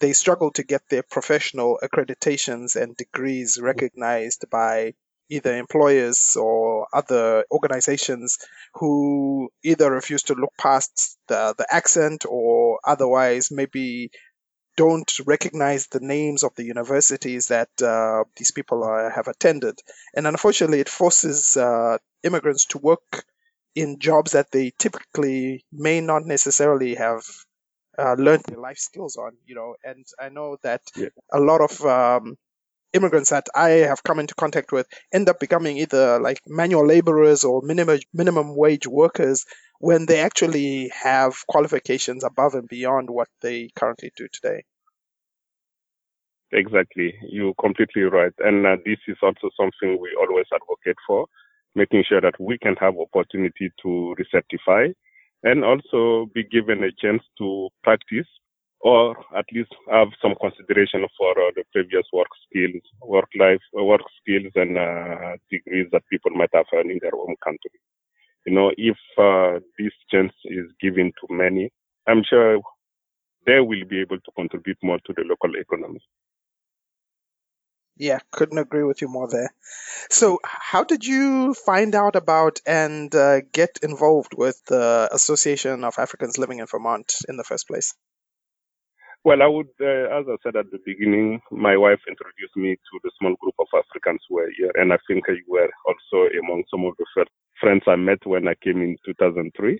they 0.00 0.12
struggle 0.12 0.50
to 0.52 0.62
get 0.62 0.82
their 0.88 1.02
professional 1.02 1.78
accreditations 1.82 2.80
and 2.80 2.96
degrees 2.96 3.58
recognized 3.60 4.44
by 4.50 4.94
either 5.30 5.56
employers 5.56 6.36
or 6.36 6.86
other 6.92 7.44
organizations 7.52 8.38
who 8.74 9.48
either 9.62 9.90
refuse 9.90 10.24
to 10.24 10.34
look 10.34 10.52
past 10.58 11.18
the, 11.28 11.54
the 11.56 11.66
accent 11.72 12.24
or 12.28 12.80
otherwise 12.84 13.50
maybe 13.50 14.10
don't 14.76 15.10
recognize 15.26 15.88
the 15.88 16.00
names 16.00 16.42
of 16.42 16.54
the 16.54 16.64
universities 16.64 17.48
that 17.48 17.68
uh, 17.82 18.24
these 18.36 18.50
people 18.50 18.84
are, 18.84 19.10
have 19.10 19.28
attended. 19.28 19.78
And 20.14 20.26
unfortunately, 20.26 20.80
it 20.80 20.88
forces 20.88 21.56
uh, 21.56 21.98
immigrants 22.22 22.66
to 22.66 22.78
work 22.78 23.24
in 23.74 23.98
jobs 23.98 24.32
that 24.32 24.50
they 24.50 24.72
typically 24.78 25.64
may 25.72 26.00
not 26.00 26.24
necessarily 26.24 26.94
have 26.94 27.22
uh, 27.98 28.14
learned 28.14 28.44
their 28.46 28.58
life 28.58 28.78
skills 28.78 29.16
on, 29.16 29.32
you 29.46 29.54
know. 29.54 29.74
And 29.84 30.06
I 30.18 30.28
know 30.28 30.56
that 30.62 30.82
yeah. 30.96 31.08
a 31.32 31.40
lot 31.40 31.60
of 31.60 31.84
um, 31.84 32.36
immigrants 32.92 33.30
that 33.30 33.46
I 33.54 33.70
have 33.88 34.02
come 34.02 34.18
into 34.18 34.34
contact 34.34 34.72
with 34.72 34.86
end 35.12 35.28
up 35.28 35.40
becoming 35.40 35.76
either 35.78 36.18
like 36.20 36.40
manual 36.46 36.86
laborers 36.86 37.44
or 37.44 37.62
minimum 37.62 38.00
minimum 38.12 38.56
wage 38.56 38.86
workers 38.86 39.44
when 39.78 40.06
they 40.06 40.20
actually 40.20 40.90
have 40.94 41.34
qualifications 41.46 42.24
above 42.24 42.54
and 42.54 42.68
beyond 42.68 43.08
what 43.08 43.28
they 43.40 43.70
currently 43.76 44.12
do 44.16 44.28
today. 44.32 44.62
Exactly. 46.52 47.14
You're 47.28 47.54
completely 47.54 48.02
right. 48.02 48.32
And 48.40 48.66
uh, 48.66 48.76
this 48.84 48.98
is 49.06 49.16
also 49.22 49.50
something 49.56 49.98
we 50.00 50.14
always 50.20 50.46
advocate 50.52 50.96
for, 51.06 51.26
making 51.74 52.04
sure 52.08 52.20
that 52.20 52.38
we 52.40 52.58
can 52.58 52.74
have 52.76 52.94
opportunity 52.98 53.70
to 53.82 54.14
recertify 54.18 54.92
and 55.42 55.64
also 55.64 56.26
be 56.34 56.42
given 56.44 56.82
a 56.84 56.92
chance 57.00 57.22
to 57.38 57.68
practice 57.82 58.26
or 58.80 59.16
at 59.36 59.44
least 59.52 59.72
have 59.90 60.08
some 60.22 60.34
consideration 60.40 61.06
for 61.16 61.30
uh, 61.32 61.50
the 61.54 61.64
previous 61.72 62.04
work 62.12 62.28
skills, 62.48 62.82
work 63.02 63.28
life, 63.38 63.60
uh, 63.78 63.84
work 63.84 64.00
skills 64.20 64.52
and 64.54 64.78
uh, 64.78 65.36
degrees 65.50 65.86
that 65.92 66.02
people 66.10 66.30
might 66.32 66.50
have 66.54 66.66
earned 66.74 66.90
in 66.90 66.98
their 67.02 67.14
own 67.14 67.34
country. 67.44 67.78
You 68.46 68.54
know, 68.54 68.72
if 68.76 68.96
uh, 69.18 69.60
this 69.78 69.92
chance 70.10 70.32
is 70.46 70.66
given 70.80 71.12
to 71.20 71.34
many, 71.34 71.70
I'm 72.08 72.22
sure 72.28 72.60
they 73.46 73.60
will 73.60 73.84
be 73.88 74.00
able 74.00 74.18
to 74.18 74.30
contribute 74.34 74.78
more 74.82 74.98
to 74.98 75.12
the 75.14 75.24
local 75.28 75.54
economy. 75.56 76.00
Yeah, 77.96 78.20
couldn't 78.32 78.56
agree 78.56 78.84
with 78.84 79.02
you 79.02 79.08
more 79.08 79.28
there. 79.28 79.52
So, 80.08 80.38
how 80.42 80.84
did 80.84 81.04
you 81.04 81.52
find 81.52 81.94
out 81.94 82.16
about 82.16 82.60
and 82.66 83.14
uh, 83.14 83.42
get 83.52 83.80
involved 83.82 84.32
with 84.34 84.58
the 84.64 85.10
Association 85.12 85.84
of 85.84 85.98
Africans 85.98 86.38
Living 86.38 86.60
in 86.60 86.66
Vermont 86.66 87.14
in 87.28 87.36
the 87.36 87.44
first 87.44 87.68
place? 87.68 87.94
Well, 89.22 89.42
I 89.42 89.46
would, 89.48 89.68
uh, 89.82 90.08
as 90.18 90.24
I 90.32 90.36
said 90.42 90.56
at 90.56 90.70
the 90.70 90.78
beginning, 90.86 91.40
my 91.50 91.76
wife 91.76 92.00
introduced 92.08 92.56
me 92.56 92.74
to 92.76 93.00
the 93.04 93.10
small 93.18 93.34
group 93.36 93.54
of 93.58 93.66
Africans 93.74 94.22
who 94.26 94.36
were 94.36 94.50
here, 94.56 94.72
and 94.76 94.94
I 94.94 94.98
think 95.06 95.24
you 95.28 95.44
were 95.46 95.68
also 95.86 96.30
among 96.38 96.64
some 96.70 96.86
of 96.86 96.94
the 96.98 97.04
first 97.14 97.30
friends 97.60 97.82
I 97.86 97.96
met 97.96 98.24
when 98.24 98.48
I 98.48 98.54
came 98.64 98.80
in 98.80 98.96
2003, 99.04 99.78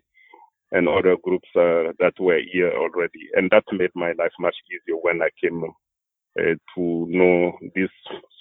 and 0.73 0.89
other 0.89 1.17
groups 1.25 1.49
uh, 1.57 1.97
that 2.01 2.21
were 2.21 2.41
here 2.53 2.71
already, 2.73 3.31
and 3.35 3.49
that 3.51 3.65
made 3.73 3.91
my 3.95 4.13
life 4.19 4.33
much 4.39 4.57
easier 4.71 4.99
when 5.01 5.23
I 5.23 5.31
came 5.43 5.65
uh, 5.65 6.55
to 6.75 7.07
know 7.09 7.53
this 7.75 7.91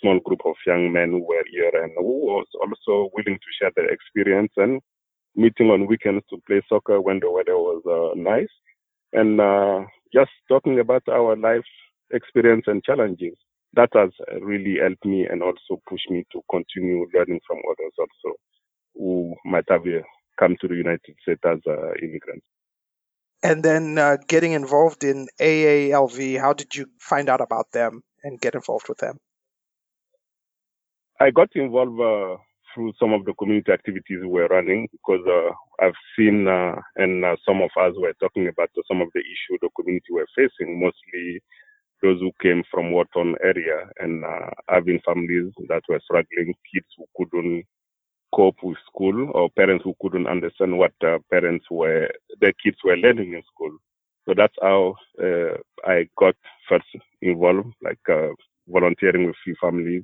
small 0.01 0.20
group 0.20 0.41
of 0.46 0.56
young 0.68 0.91
men 0.91 1.12
who 1.12 1.25
were 1.25 1.46
here 1.50 1.72
and 1.82 1.94
who 1.98 2.25
was 2.27 2.48
also 2.60 3.10
willing 3.15 3.39
to 3.39 3.51
share 3.58 3.72
their 3.77 3.89
experience 3.89 4.51
and 4.58 4.82
meeting 5.36 5.70
on 5.70 5.88
weekends 5.88 6.25
to 6.29 6.41
play 6.46 6.62
soccer 6.68 7.00
when 7.00 7.22
the 7.22 7.32
weather 7.32 7.56
was 7.58 7.82
uh, 7.88 8.20
nice, 8.20 8.51
and 9.13 9.39
uh, 9.39 9.86
just 10.13 10.31
talking 10.47 10.79
about 10.79 11.03
our 11.07 11.35
life 11.35 11.65
experience 12.11 12.63
and 12.67 12.83
challenges. 12.83 13.35
That 13.73 13.89
has 13.93 14.09
really 14.41 14.77
helped 14.81 15.05
me 15.05 15.27
and 15.29 15.43
also 15.43 15.81
pushed 15.87 16.09
me 16.09 16.25
to 16.31 16.41
continue 16.49 17.05
learning 17.13 17.39
from 17.45 17.59
others 17.69 17.93
also 17.99 18.37
who 18.95 19.35
might 19.45 19.65
have 19.69 19.81
uh, 19.81 20.01
come 20.39 20.55
to 20.61 20.67
the 20.67 20.75
United 20.75 21.15
States 21.21 21.41
as 21.45 21.59
uh, 21.67 21.93
immigrants. 22.01 22.45
And 23.41 23.63
then 23.63 23.97
uh, 23.97 24.17
getting 24.27 24.53
involved 24.53 25.03
in 25.03 25.27
AALV, 25.39 26.39
how 26.39 26.53
did 26.53 26.75
you 26.75 26.87
find 26.99 27.29
out 27.29 27.41
about 27.41 27.71
them 27.71 28.01
and 28.23 28.41
get 28.41 28.55
involved 28.55 28.89
with 28.89 28.97
them? 28.97 29.17
I 31.21 31.31
got 31.31 31.49
involved 31.55 31.99
uh, 31.99 32.41
through 32.79 32.93
some 32.98 33.12
of 33.12 33.25
the 33.25 33.33
community 33.33 33.71
activities 33.74 34.19
we're 34.24 34.48
running 34.48 34.88
because 34.93 35.19
uh, 35.27 35.51
I've 35.86 36.00
seen 36.17 36.48
uh, 36.48 36.75
and 36.95 37.25
uh, 37.25 37.36
some 37.45 37.62
of 37.62 37.69
us 37.77 37.93
were 37.98 38.13
talking 38.21 38.48
about 38.48 38.69
some 38.88 39.01
of 39.01 39.09
the 39.13 39.19
issues 39.19 39.59
the 39.62 39.69
community 39.75 40.12
were 40.12 40.27
facing, 40.33 40.79
mostly 40.79 41.41
those 42.01 42.21
who 42.21 42.31
came 42.41 42.63
from 42.71 42.93
war-torn 42.93 43.36
area 43.43 43.89
and 44.00 44.24
uh, 44.24 44.50
having 44.69 45.01
families 45.05 45.51
that 45.67 45.81
were 45.89 46.00
struggling, 46.05 46.53
kids 46.74 46.88
who 46.98 47.05
couldn't 47.17 47.65
cope 48.33 48.55
with 48.63 48.77
school 48.88 49.29
or 49.33 49.50
parents 49.57 49.83
who 49.83 49.93
couldn't 50.01 50.27
understand 50.27 50.77
what 50.77 50.93
parents 51.29 51.65
were, 51.69 52.09
their 52.39 52.53
kids 52.63 52.77
were 52.86 52.95
learning 52.95 53.33
in 53.33 53.43
school. 53.53 53.71
So 54.25 54.33
that's 54.38 54.55
how 54.62 54.95
uh, 55.21 55.57
I 55.86 56.07
got 56.17 56.36
first 56.69 56.86
involved, 57.21 57.74
like 57.81 58.00
uh, 58.09 58.29
volunteering 58.69 59.25
with 59.27 59.36
few 59.43 59.55
families, 59.59 60.03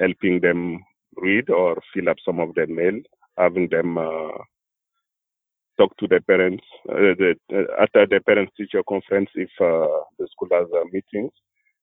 helping 0.00 0.40
them 0.40 0.80
read 1.16 1.50
or 1.50 1.80
fill 1.92 2.08
up 2.08 2.16
some 2.24 2.40
of 2.40 2.54
their 2.54 2.66
mail, 2.66 3.00
having 3.36 3.68
them 3.70 3.98
uh, 3.98 4.38
talk 5.78 5.96
to 5.98 6.06
their 6.06 6.20
parents 6.20 6.64
uh, 6.88 7.14
the, 7.18 7.34
uh, 7.52 7.82
at 7.82 7.90
the 7.92 8.20
parents 8.24 8.52
teacher 8.56 8.82
conference 8.88 9.30
if 9.34 9.50
uh, 9.60 9.86
the 10.18 10.28
school 10.32 10.48
has 10.52 10.68
meetings. 10.92 11.32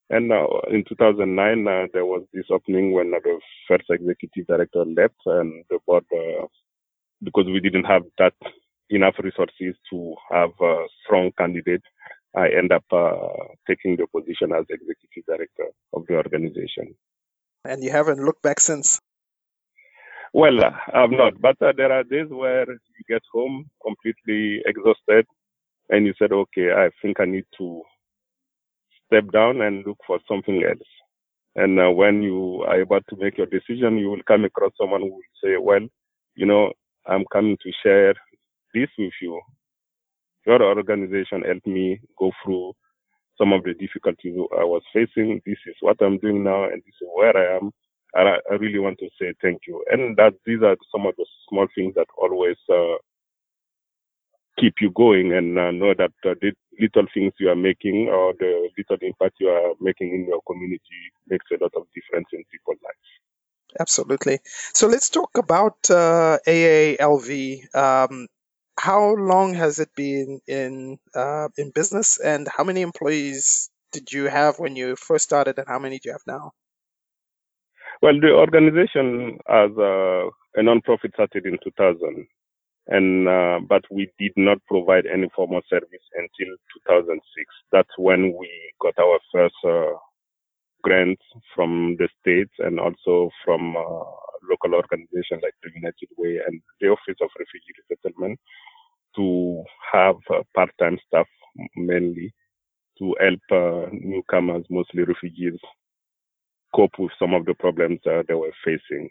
And 0.10 0.28
now 0.28 0.48
in 0.70 0.84
2009, 0.88 1.68
uh, 1.68 1.88
there 1.94 2.06
was 2.06 2.24
this 2.34 2.46
opening 2.52 2.92
when 2.92 3.12
the 3.12 3.40
first 3.68 3.86
executive 3.90 4.46
director 4.46 4.84
left, 4.84 5.16
and 5.26 5.64
the 5.70 5.80
board, 5.88 6.04
uh, 6.12 6.48
because 7.24 7.46
we 7.46 7.62
didn't 7.62 7.86
have 7.86 8.04
that 8.18 8.34
enough 8.90 9.16
resources 9.24 9.76
to 9.90 10.16
have 10.30 10.50
a 10.62 10.86
strong 11.06 11.32
candidate, 11.38 11.84
I 12.36 12.48
end 12.50 12.74
up 12.74 12.84
uh, 12.92 13.56
taking 13.68 13.96
the 13.96 14.06
position 14.08 14.52
as 14.52 14.66
executive 14.70 15.26
director 15.26 15.68
of 15.94 16.06
the 16.08 16.16
organization. 16.16 16.94
And 17.64 17.82
you 17.82 17.92
haven't 17.92 18.20
looked 18.20 18.42
back 18.42 18.60
since. 18.60 19.00
Well, 20.34 20.60
I'm 20.94 21.12
not, 21.12 21.42
but 21.42 21.62
uh, 21.62 21.74
there 21.76 21.92
are 21.92 22.04
days 22.04 22.28
where 22.30 22.66
you 22.70 23.04
get 23.10 23.24
home 23.34 23.70
completely 23.86 24.62
exhausted 24.66 25.26
and 25.90 26.06
you 26.06 26.14
said, 26.20 26.32
okay, 26.32 26.72
I 26.72 26.90
think 27.02 27.20
I 27.20 27.26
need 27.26 27.46
to 27.58 27.82
step 29.08 29.32
down 29.32 29.62
and 29.62 29.86
look 29.86 29.98
for 30.08 30.20
something 30.28 30.64
else. 30.64 30.88
And 31.56 31.80
uh, 31.80 31.92
when 31.92 32.22
you 32.24 32.64
are 32.68 32.82
about 32.82 33.06
to 33.10 33.18
make 33.18 33.38
your 33.38 33.48
decision, 33.48 33.98
you 33.98 34.10
will 34.10 34.24
come 34.28 34.46
across 34.46 34.72
someone 34.80 35.02
who 35.02 35.08
will 35.14 35.22
say, 35.44 35.58
well, 35.60 35.86
you 36.36 36.46
know, 36.46 36.72
I'm 37.08 37.26
coming 37.34 37.58
to 37.64 37.72
share 37.84 38.14
this 38.74 38.90
with 38.98 39.14
you. 39.22 39.42
Your 40.46 40.64
organization 40.64 41.44
helped 41.44 41.68
me 41.68 42.00
go 42.18 42.32
through 42.44 42.74
some 43.38 43.54
of 43.54 43.64
the 43.64 43.74
difficulties 43.74 44.36
I 44.60 44.64
was 44.64 44.84
facing. 44.94 45.42
This 45.46 45.58
is 45.68 45.76
what 45.82 45.98
I'm 46.02 46.20
doing 46.20 46.44
now, 46.44 46.66
and 46.66 46.82
this 46.84 46.96
is 47.02 47.08
where 47.16 47.36
I 47.38 47.58
am. 47.58 47.72
And 48.14 48.28
I, 48.28 48.38
I 48.52 48.56
really 48.56 48.80
want 48.80 49.00
to 49.00 49.10
say 49.20 49.34
thank 49.42 49.62
you. 49.68 49.84
And 49.90 50.18
that 50.18 50.34
these 50.46 50.62
are 50.64 50.76
some 50.92 51.06
of 51.06 51.16
the 51.18 51.26
small 51.50 51.68
things 51.76 51.96
that 51.96 52.08
always 52.18 52.58
uh, 52.70 52.98
keep 54.60 54.76
you 54.82 54.92
going 54.92 55.34
and 55.34 55.58
uh, 55.58 55.72
know 55.72 55.94
that 55.98 56.12
uh, 56.26 56.36
the 56.42 56.52
little 56.80 57.06
things 57.14 57.34
you 57.40 57.50
are 57.50 57.56
making 57.56 58.10
or 58.10 58.34
the 58.40 58.70
little 58.78 58.98
impact 59.02 59.36
you 59.40 59.48
are 59.48 59.74
making 59.80 60.14
in 60.14 60.26
your 60.28 60.42
community 60.48 61.02
makes 61.28 61.46
a 61.52 61.64
lot 61.64 61.72
of 61.76 61.84
difference 61.96 62.28
in 62.34 62.44
people's 62.52 62.80
lives. 62.84 63.08
Absolutely. 63.80 64.40
So 64.74 64.88
let's 64.88 65.10
talk 65.10 65.38
about 65.38 65.78
uh, 65.90 66.40
AALV. 66.46 67.76
Um, 67.76 68.28
how 68.78 69.16
long 69.16 69.54
has 69.54 69.80
it 69.80 69.90
been 69.96 70.42
in 70.48 70.98
uh, 71.16 71.50
in 71.58 71.72
business, 71.72 72.20
and 72.20 72.48
how 72.48 72.64
many 72.64 72.82
employees 72.82 73.70
did 73.92 74.12
you 74.12 74.26
have 74.26 74.60
when 74.60 74.76
you 74.76 74.96
first 74.96 75.24
started, 75.24 75.58
and 75.60 75.68
how 75.68 75.80
many 75.80 76.00
do 76.00 76.10
you 76.10 76.14
have 76.14 76.28
now? 76.28 76.52
Well, 78.02 78.20
the 78.20 78.32
organization 78.32 79.38
as 79.50 79.72
a, 79.78 80.30
a 80.56 80.64
non-profit 80.64 81.14
started 81.14 81.46
in 81.46 81.58
2000, 81.64 82.28
and 82.88 83.28
uh, 83.28 83.60
but 83.68 83.84
we 83.92 84.12
did 84.20 84.34
not 84.38 84.58
provide 84.68 85.06
any 85.06 85.30
formal 85.36 85.62
service 85.70 86.06
until 86.16 86.56
2006. 86.88 87.22
That's 87.72 87.90
when 87.98 88.36
we 88.38 88.50
got 88.82 88.96
our 89.00 89.20
first 89.34 89.56
uh, 89.68 89.98
grants 90.84 91.22
from 91.56 91.98
the 92.00 92.10
states 92.22 92.54
and 92.60 92.80
also 92.80 93.30
from 93.46 93.76
uh, 93.78 94.06
local 94.50 94.76
organizations 94.76 95.42
like 95.44 95.56
the 95.64 95.72
United 95.76 96.10
Way 96.18 96.40
and 96.48 96.62
the 96.82 96.88
Office 96.90 97.18
of 97.22 97.30
Refugee 97.40 97.76
Resettlement 97.90 98.40
to 99.16 99.64
have 99.94 100.16
uh, 100.34 100.44
part-time 100.56 100.98
staff 101.08 101.28
mainly 101.76 102.34
to 103.00 103.16
help 103.20 103.42
uh, 103.52 103.90
newcomers, 103.92 104.66
mostly 104.70 105.04
refugees, 105.04 105.60
cope 106.76 106.98
with 107.00 107.12
some 107.20 107.34
of 107.34 107.46
the 107.46 107.54
problems 107.54 108.00
uh, 108.06 108.24
they 108.28 108.34
were 108.34 108.54
facing. 108.64 109.10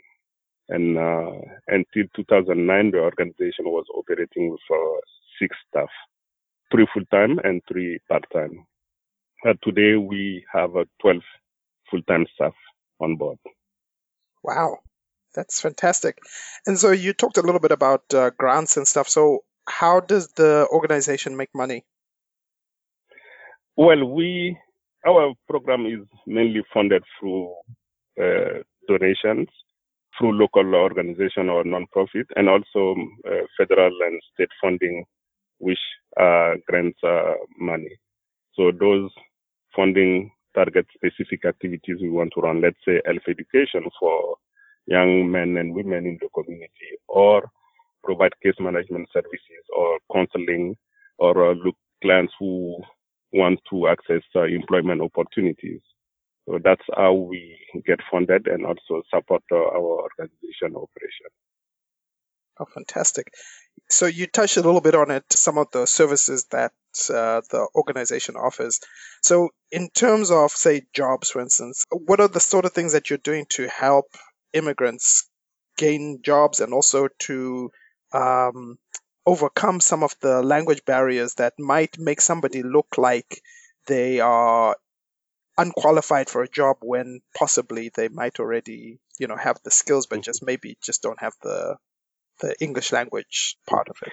And 0.69 0.99
uh, 0.99 1.33
until 1.69 2.05
2009, 2.15 2.93
the 2.93 2.99
organization 2.99 3.67
was 3.67 3.87
operating 3.95 4.51
with 4.51 4.61
uh, 4.73 5.01
six 5.41 5.57
staff, 5.69 5.89
three 6.71 6.87
full-time 6.95 7.41
and 7.43 7.61
three 7.69 7.99
part-time. 8.09 8.65
But 9.43 9.57
today 9.63 9.97
we 9.97 10.45
have 10.53 10.77
uh, 10.77 10.85
12 11.01 11.19
full-time 11.91 12.27
staff 12.35 12.55
on 13.01 13.17
board. 13.17 13.39
Wow, 14.45 14.79
that's 15.35 15.61
fantastic. 15.61 16.19
And 16.67 16.79
so 16.79 16.93
you 16.93 17.13
talked 17.13 17.39
a 17.39 17.43
little 17.43 17.61
bit 17.61 17.73
about 17.73 18.03
uh, 18.15 18.31
grants 18.31 18.77
and 18.77 18.87
stuff. 18.87 19.09
So 19.09 19.41
how 19.69 20.01
does 20.01 20.29
the 20.33 20.67
organization 20.71 21.37
make 21.37 21.51
money? 21.55 21.85
Well, 23.77 24.05
we 24.05 24.59
our 25.07 25.35
program 25.49 25.87
is 25.87 26.07
mainly 26.27 26.63
funded 26.73 27.03
through 27.19 27.55
uh, 28.21 28.63
donations 28.89 29.49
through 30.19 30.33
local 30.33 30.75
organization 30.75 31.49
or 31.49 31.65
non-profit, 31.65 32.27
and 32.37 32.49
also 32.49 32.95
uh, 33.27 33.45
federal 33.57 33.93
and 34.03 34.21
state 34.35 34.51
funding, 34.61 35.05
which 35.59 35.79
uh, 36.21 36.53
grants 36.69 36.99
uh, 37.03 37.35
money. 37.59 37.97
So 38.55 38.71
those 38.79 39.11
funding 39.75 40.31
target 40.55 40.87
specific 40.95 41.45
activities 41.45 41.97
we 42.03 42.11
want 42.11 42.33
to 42.35 42.41
run. 42.43 42.61
Let's 42.61 42.77
say 42.85 43.01
health 43.07 43.23
education 43.29 43.89
for 43.99 44.37
young 44.87 45.31
men 45.31 45.57
and 45.57 45.75
women 45.75 46.07
in 46.07 46.19
the 46.21 46.29
community, 46.35 46.91
or 47.09 47.49
provide 48.03 48.33
case 48.43 48.55
management 48.59 49.09
services 49.13 49.65
or 49.75 49.99
counseling, 50.13 50.77
or 51.19 51.51
uh, 51.51 51.55
look 51.55 51.77
clients 52.03 52.33
who 52.39 52.83
want 53.33 53.61
to 53.71 53.89
access 53.89 54.23
uh, 54.35 54.43
employment 54.43 55.01
opportunities. 55.01 55.81
So 56.47 56.59
that's 56.63 56.83
how 56.97 57.13
we 57.13 57.59
get 57.87 58.01
funded 58.11 58.49
and 58.49 58.67
also 58.67 59.03
support 59.15 59.43
uh, 59.53 59.57
our 59.57 60.09
organization 60.09 60.75
operation. 60.75 61.31
Oh, 62.59 62.67
fantastic. 62.75 63.33
So 63.89 64.07
you 64.07 64.27
touched 64.27 64.57
a 64.57 64.63
little 64.63 64.81
bit 64.81 64.95
on 64.95 65.11
it, 65.11 65.25
some 65.31 65.59
of 65.59 65.69
the 65.73 65.87
services 65.87 66.47
that 66.51 66.73
uh, 67.09 67.41
the 67.51 67.69
organization 67.75 68.37
offers. 68.37 68.81
So 69.23 69.51
in 69.71 69.89
terms 69.91 70.31
of, 70.31 70.51
say, 70.51 70.83
jobs, 70.93 71.31
for 71.31 71.41
instance, 71.41 71.85
what 71.91 72.21
are 72.21 72.29
the 72.29 72.41
sort 72.41 72.65
of 72.65 72.73
things 72.73 72.93
that 72.93 73.09
you're 73.09 73.19
doing 73.19 73.47
to 73.51 73.69
help 73.69 74.07
immigrants 74.53 75.29
gain 75.79 76.21
jobs 76.23 76.61
and 76.61 76.75
also 76.75 77.09
to 77.21 77.71
um, 78.13 78.77
overcome 79.31 79.79
some 79.79 80.03
of 80.03 80.13
the 80.23 80.43
language 80.43 80.85
barriers 80.85 81.35
that 81.35 81.53
might 81.57 81.97
make 81.99 82.21
somebody 82.21 82.65
look 82.65 82.89
like 82.99 83.41
they 83.87 84.19
are 84.19 84.77
unqualified 85.57 86.29
for 86.29 86.43
a 86.43 86.49
job 86.49 86.77
when 86.81 87.21
possibly 87.39 87.93
they 87.95 88.09
might 88.09 88.41
already, 88.41 88.99
you 89.21 89.29
know, 89.29 89.37
have 89.37 89.59
the 89.65 89.71
skills, 89.71 90.09
but 90.09 90.21
just 90.21 90.45
maybe 90.45 90.77
just 90.83 91.01
don't 91.03 91.21
have 91.21 91.35
the 91.43 91.77
the 92.41 92.57
English 92.61 92.91
language 92.91 93.57
part 93.69 93.89
of 93.89 93.97
it. 94.03 94.13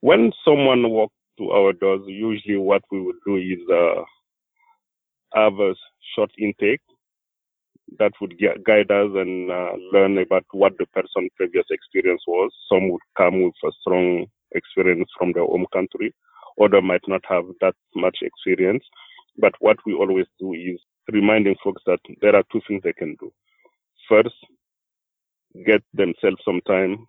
When 0.00 0.32
someone 0.44 0.90
walks 0.90 1.14
to 1.38 1.50
our 1.52 1.72
doors, 1.72 2.02
usually 2.06 2.58
what 2.58 2.82
we 2.92 3.00
would 3.00 3.20
do 3.26 3.36
is 3.36 3.62
uh, 3.72 4.02
have 5.34 5.54
a 5.54 5.72
short 6.14 6.32
intake 6.38 6.82
that 7.98 8.12
would 8.20 8.34
guide 8.66 8.90
us 8.90 9.10
and 9.14 9.50
uh, 9.50 9.72
learn 9.92 10.18
about 10.18 10.44
what 10.52 10.72
the 10.78 10.86
person's 10.86 11.30
previous 11.36 11.64
experience 11.70 12.22
was. 12.26 12.50
Some 12.70 12.90
would 12.90 13.06
come 13.16 13.42
with 13.42 13.54
a 13.64 13.72
strong 13.80 14.26
experience 14.52 15.08
from 15.18 15.32
their 15.32 15.44
home 15.44 15.66
country, 15.72 16.14
other 16.62 16.82
might 16.82 17.02
not 17.08 17.22
have 17.28 17.44
that 17.60 17.74
much 17.94 18.18
experience. 18.22 18.84
But 19.38 19.54
what 19.60 19.76
we 19.86 19.94
always 19.94 20.26
do 20.38 20.52
is 20.54 20.80
reminding 21.12 21.56
folks 21.62 21.82
that 21.86 22.00
there 22.20 22.36
are 22.36 22.44
two 22.52 22.60
things 22.68 22.82
they 22.84 22.92
can 22.92 23.16
do. 23.20 23.32
First, 24.08 24.34
get 25.66 25.82
themselves 25.94 26.38
some 26.44 26.60
time 26.66 27.06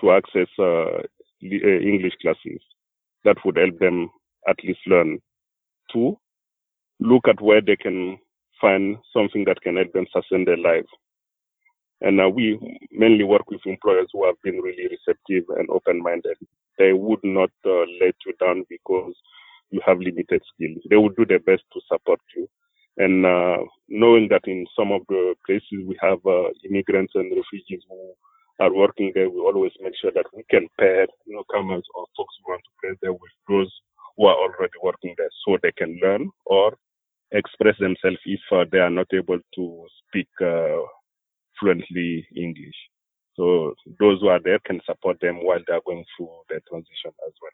to 0.00 0.12
access 0.12 0.48
uh, 0.58 0.98
uh, 1.02 1.02
English 1.42 2.14
classes. 2.22 2.60
That 3.24 3.36
would 3.44 3.56
help 3.56 3.78
them 3.78 4.10
at 4.48 4.56
least 4.64 4.80
learn. 4.86 5.18
Two, 5.92 6.18
look 7.00 7.28
at 7.28 7.40
where 7.40 7.60
they 7.60 7.76
can 7.76 8.18
find 8.60 8.96
something 9.12 9.44
that 9.46 9.60
can 9.62 9.76
help 9.76 9.92
them 9.92 10.06
sustain 10.12 10.44
their 10.44 10.56
lives. 10.58 10.88
And 12.00 12.20
uh, 12.20 12.28
we 12.28 12.58
mainly 12.92 13.24
work 13.24 13.50
with 13.50 13.60
employers 13.66 14.08
who 14.12 14.24
have 14.26 14.36
been 14.42 14.60
really 14.60 14.88
receptive 14.88 15.44
and 15.58 15.68
open-minded. 15.70 16.36
They 16.78 16.92
would 16.92 17.20
not 17.24 17.50
uh, 17.66 17.84
let 18.00 18.14
you 18.26 18.32
down 18.40 18.64
because 18.68 19.14
you 19.70 19.80
have 19.86 19.98
limited 19.98 20.42
skills. 20.54 20.78
They 20.88 20.96
would 20.96 21.16
do 21.16 21.26
their 21.26 21.40
best 21.40 21.62
to 21.72 21.80
support 21.90 22.20
you. 22.36 22.48
And 22.96 23.24
uh, 23.24 23.58
knowing 23.88 24.28
that 24.30 24.42
in 24.46 24.66
some 24.76 24.90
of 24.92 25.02
the 25.08 25.34
places 25.46 25.86
we 25.86 25.96
have 26.02 26.18
uh, 26.26 26.50
immigrants 26.68 27.12
and 27.14 27.30
refugees 27.34 27.82
who 27.88 28.12
are 28.60 28.74
working 28.74 29.12
there, 29.14 29.30
we 29.30 29.38
always 29.40 29.72
make 29.80 29.94
sure 30.00 30.10
that 30.14 30.26
we 30.34 30.44
can 30.50 30.66
pair 30.78 31.06
newcomers 31.26 31.84
or 31.94 32.06
folks 32.16 32.34
who 32.42 32.52
want 32.52 32.62
to 32.64 32.70
play 32.80 32.96
there 33.02 33.12
with 33.12 33.32
those 33.48 33.72
who 34.16 34.26
are 34.26 34.34
already 34.36 34.72
working 34.82 35.14
there 35.16 35.30
so 35.44 35.56
they 35.62 35.72
can 35.72 35.98
learn 36.02 36.28
or 36.46 36.76
express 37.32 37.76
themselves 37.78 38.18
if 38.24 38.40
uh, 38.52 38.64
they 38.72 38.78
are 38.78 38.90
not 38.90 39.06
able 39.12 39.38
to 39.54 39.86
speak 40.08 40.28
uh, 40.40 40.82
fluently 41.60 42.26
English. 42.34 42.74
So 43.38 43.74
those 44.00 44.20
who 44.20 44.28
are 44.28 44.40
there 44.42 44.58
can 44.58 44.80
support 44.84 45.20
them 45.20 45.44
while 45.44 45.60
they 45.66 45.72
are 45.72 45.80
going 45.86 46.04
through 46.16 46.30
the 46.48 46.60
transition 46.68 47.12
as 47.26 47.32
well. 47.40 47.52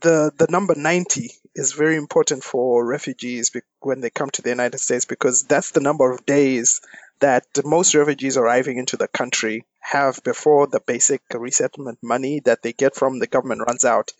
The 0.00 0.32
the 0.36 0.50
number 0.50 0.74
90 0.74 1.30
is 1.54 1.72
very 1.72 1.96
important 1.96 2.42
for 2.42 2.84
refugees 2.84 3.52
when 3.80 4.00
they 4.00 4.10
come 4.10 4.30
to 4.30 4.42
the 4.42 4.50
United 4.50 4.78
States 4.78 5.04
because 5.04 5.44
that's 5.44 5.70
the 5.70 5.80
number 5.80 6.10
of 6.10 6.26
days 6.26 6.80
that 7.20 7.46
most 7.64 7.94
refugees 7.94 8.36
arriving 8.36 8.78
into 8.78 8.96
the 8.96 9.06
country 9.06 9.64
have 9.80 10.22
before 10.24 10.66
the 10.66 10.80
basic 10.80 11.22
resettlement 11.32 12.00
money 12.02 12.40
that 12.40 12.62
they 12.62 12.72
get 12.72 12.96
from 12.96 13.20
the 13.20 13.28
government 13.28 13.62
runs 13.64 13.84
out. 13.84 14.12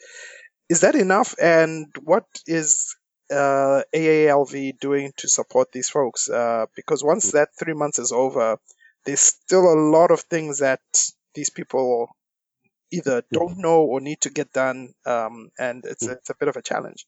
Is 0.69 0.81
that 0.81 0.95
enough? 0.95 1.35
And 1.43 1.95
what 2.05 2.27
is 2.47 2.95
uh, 3.29 3.83
AALV 3.93 4.79
doing 4.79 5.13
to 5.17 5.29
support 5.29 5.73
these 5.73 5.89
folks? 5.89 6.31
Uh, 6.31 6.67
because 6.77 7.03
once 7.03 7.33
that 7.33 7.49
three 7.59 7.75
months 7.75 7.99
is 7.99 8.13
over, 8.13 8.59
there's 9.07 9.21
still 9.21 9.73
a 9.73 9.79
lot 9.79 10.11
of 10.11 10.21
things 10.21 10.59
that 10.59 10.81
these 11.35 11.51
people 11.51 12.09
either 12.93 13.23
don't 13.33 13.59
know 13.59 13.83
or 13.83 14.01
need 14.01 14.21
to 14.21 14.31
get 14.31 14.53
done, 14.53 14.93
um, 15.07 15.51
and 15.59 15.85
it's, 15.85 16.07
it's 16.07 16.31
a 16.31 16.35
bit 16.39 16.49
of 16.49 16.57
a 16.57 16.63
challenge. 16.63 17.07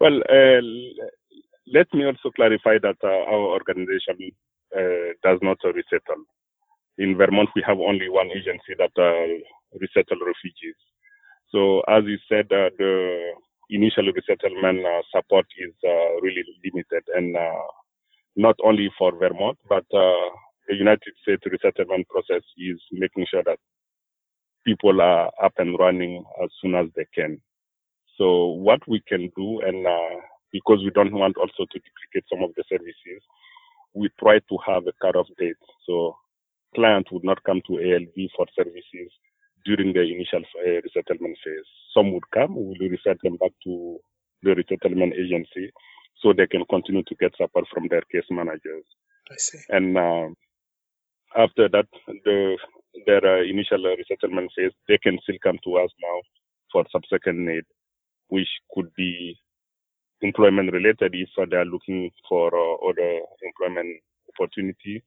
Well, 0.00 0.18
uh, 0.28 0.60
let 1.72 1.86
me 1.92 2.04
also 2.06 2.30
clarify 2.34 2.78
that 2.82 2.96
uh, 3.04 3.30
our 3.30 3.52
organization 3.52 4.32
uh, 4.76 5.12
does 5.22 5.38
not 5.42 5.58
resettle. 5.64 6.24
In 6.98 7.16
Vermont, 7.16 7.48
we 7.54 7.62
have 7.66 7.78
only 7.78 8.08
one 8.08 8.28
agency 8.30 8.74
that 8.78 8.92
uh, 8.96 9.78
resettle 9.78 10.20
refugees. 10.24 10.76
So, 11.52 11.80
as 11.88 12.04
you 12.06 12.18
said, 12.28 12.46
uh, 12.52 12.70
the 12.78 13.32
initial 13.70 14.10
resettlement 14.12 14.84
uh, 14.84 15.02
support 15.14 15.46
is 15.58 15.74
uh, 15.84 16.20
really 16.20 16.44
limited, 16.64 17.04
and 17.14 17.36
not 18.36 18.56
only 18.64 18.90
for 18.98 19.12
Vermont, 19.18 19.58
but 19.68 19.84
the 19.90 20.76
United 20.76 21.12
States 21.22 21.42
resettlement 21.46 22.08
process 22.08 22.42
is 22.58 22.80
making 22.92 23.26
sure 23.30 23.42
that 23.44 23.58
people 24.64 25.00
are 25.00 25.30
up 25.42 25.52
and 25.58 25.78
running 25.78 26.24
as 26.42 26.50
soon 26.62 26.74
as 26.74 26.86
they 26.96 27.06
can. 27.14 27.40
So 28.18 28.46
what 28.48 28.80
we 28.88 29.02
can 29.08 29.30
do, 29.36 29.60
and 29.62 29.86
uh, 29.86 30.20
because 30.52 30.78
we 30.84 30.90
don't 30.90 31.12
want 31.12 31.36
also 31.36 31.64
to 31.70 31.78
duplicate 31.80 32.24
some 32.30 32.42
of 32.44 32.50
the 32.56 32.64
services, 32.68 33.22
we 33.94 34.10
try 34.20 34.38
to 34.38 34.56
have 34.66 34.86
a 34.86 34.92
cut-off 35.02 35.26
date. 35.38 35.56
So 35.86 36.16
clients 36.74 37.10
would 37.12 37.24
not 37.24 37.42
come 37.44 37.60
to 37.66 37.78
ALV 37.80 38.16
for 38.36 38.46
services 38.56 39.10
during 39.64 39.92
the 39.92 40.02
initial 40.02 40.42
uh, 40.64 40.80
resettlement 40.84 41.36
phase. 41.44 41.68
Some 41.94 42.12
would 42.12 42.30
come, 42.32 42.56
we 42.56 42.76
will 42.78 42.88
reset 42.90 43.18
them 43.22 43.36
back 43.36 43.52
to 43.64 43.98
the 44.42 44.54
resettlement 44.54 45.14
agency 45.14 45.70
so 46.22 46.32
they 46.32 46.46
can 46.46 46.64
continue 46.68 47.02
to 47.04 47.14
get 47.16 47.32
support 47.36 47.66
from 47.72 47.88
their 47.88 48.02
case 48.12 48.28
managers. 48.30 48.84
I 49.30 49.36
see. 49.36 49.58
And 49.68 49.96
uh, 49.96 50.28
after 51.36 51.68
that, 51.68 51.86
the 52.24 52.56
their 53.06 53.24
uh, 53.24 53.42
initial 53.42 53.84
resettlement 53.96 54.50
phase, 54.56 54.72
they 54.88 54.98
can 54.98 55.18
still 55.22 55.36
come 55.42 55.58
to 55.64 55.76
us 55.76 55.90
now 56.02 56.20
for 56.72 56.84
subsequent 56.90 57.38
need, 57.38 57.64
which 58.28 58.48
could 58.74 58.92
be 58.96 59.38
employment 60.22 60.72
related 60.72 61.14
if 61.14 61.28
they 61.50 61.56
are 61.56 61.64
looking 61.64 62.10
for 62.28 62.48
uh, 62.48 62.88
other 62.88 63.20
employment 63.42 64.00
opportunity, 64.34 65.02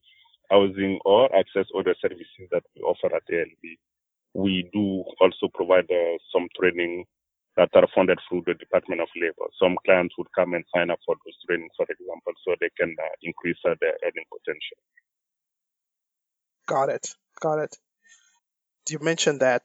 housing, 0.50 1.00
or 1.06 1.34
access 1.36 1.66
other 1.78 1.96
services 2.02 2.48
that 2.52 2.64
we 2.76 2.82
offer 2.82 3.14
at 3.16 3.24
ALV. 3.32 3.78
We 4.34 4.70
do 4.74 5.04
also 5.22 5.48
provide 5.54 5.90
uh, 5.92 6.18
some 6.32 6.48
training 6.60 7.06
that 7.58 7.70
are 7.74 7.88
funded 7.94 8.20
through 8.28 8.44
the 8.46 8.56
Department 8.56 9.02
of 9.02 9.08
Labor. 9.16 9.50
Some 9.62 9.78
clients 9.86 10.16
would 10.18 10.32
come 10.36 10.54
and 10.54 10.64
sign 10.74 10.90
up 10.90 11.00
for 11.06 11.16
those 11.16 11.38
trainings, 11.48 11.72
for 11.78 11.86
example, 11.90 12.34
so 12.46 12.56
they 12.60 12.70
can 12.78 12.96
uh, 13.00 13.16
increase 13.22 13.58
uh, 13.66 13.76
their 13.80 13.94
earning 14.04 14.26
potential. 14.32 14.78
Got 16.66 16.90
it. 16.90 17.16
Got 17.40 17.60
it. 17.60 17.78
You 18.90 19.00
mentioned 19.02 19.42
that 19.42 19.64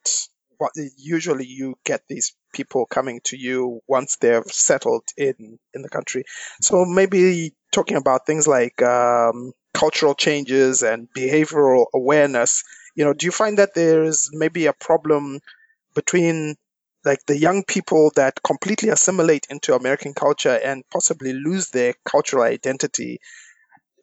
what, 0.58 0.72
usually 0.96 1.46
you 1.46 1.76
get 1.84 2.02
these 2.08 2.34
people 2.52 2.86
coming 2.86 3.20
to 3.24 3.36
you 3.36 3.80
once 3.86 4.16
they've 4.16 4.44
settled 4.46 5.04
in 5.16 5.58
in 5.74 5.82
the 5.82 5.88
country. 5.88 6.24
So 6.60 6.84
maybe 6.84 7.52
talking 7.72 7.96
about 7.96 8.26
things 8.26 8.46
like 8.46 8.82
um, 8.82 9.52
cultural 9.72 10.14
changes 10.14 10.82
and 10.82 11.08
behavioral 11.16 11.86
awareness. 11.94 12.64
You 12.94 13.04
know, 13.04 13.12
do 13.12 13.26
you 13.26 13.32
find 13.32 13.58
that 13.58 13.74
there's 13.74 14.30
maybe 14.32 14.66
a 14.66 14.72
problem 14.72 15.40
between 15.94 16.56
like 17.04 17.24
the 17.26 17.38
young 17.38 17.64
people 17.64 18.10
that 18.16 18.42
completely 18.42 18.88
assimilate 18.88 19.46
into 19.50 19.74
American 19.74 20.14
culture 20.14 20.58
and 20.62 20.84
possibly 20.90 21.32
lose 21.32 21.70
their 21.70 21.94
cultural 22.04 22.42
identity. 22.42 23.20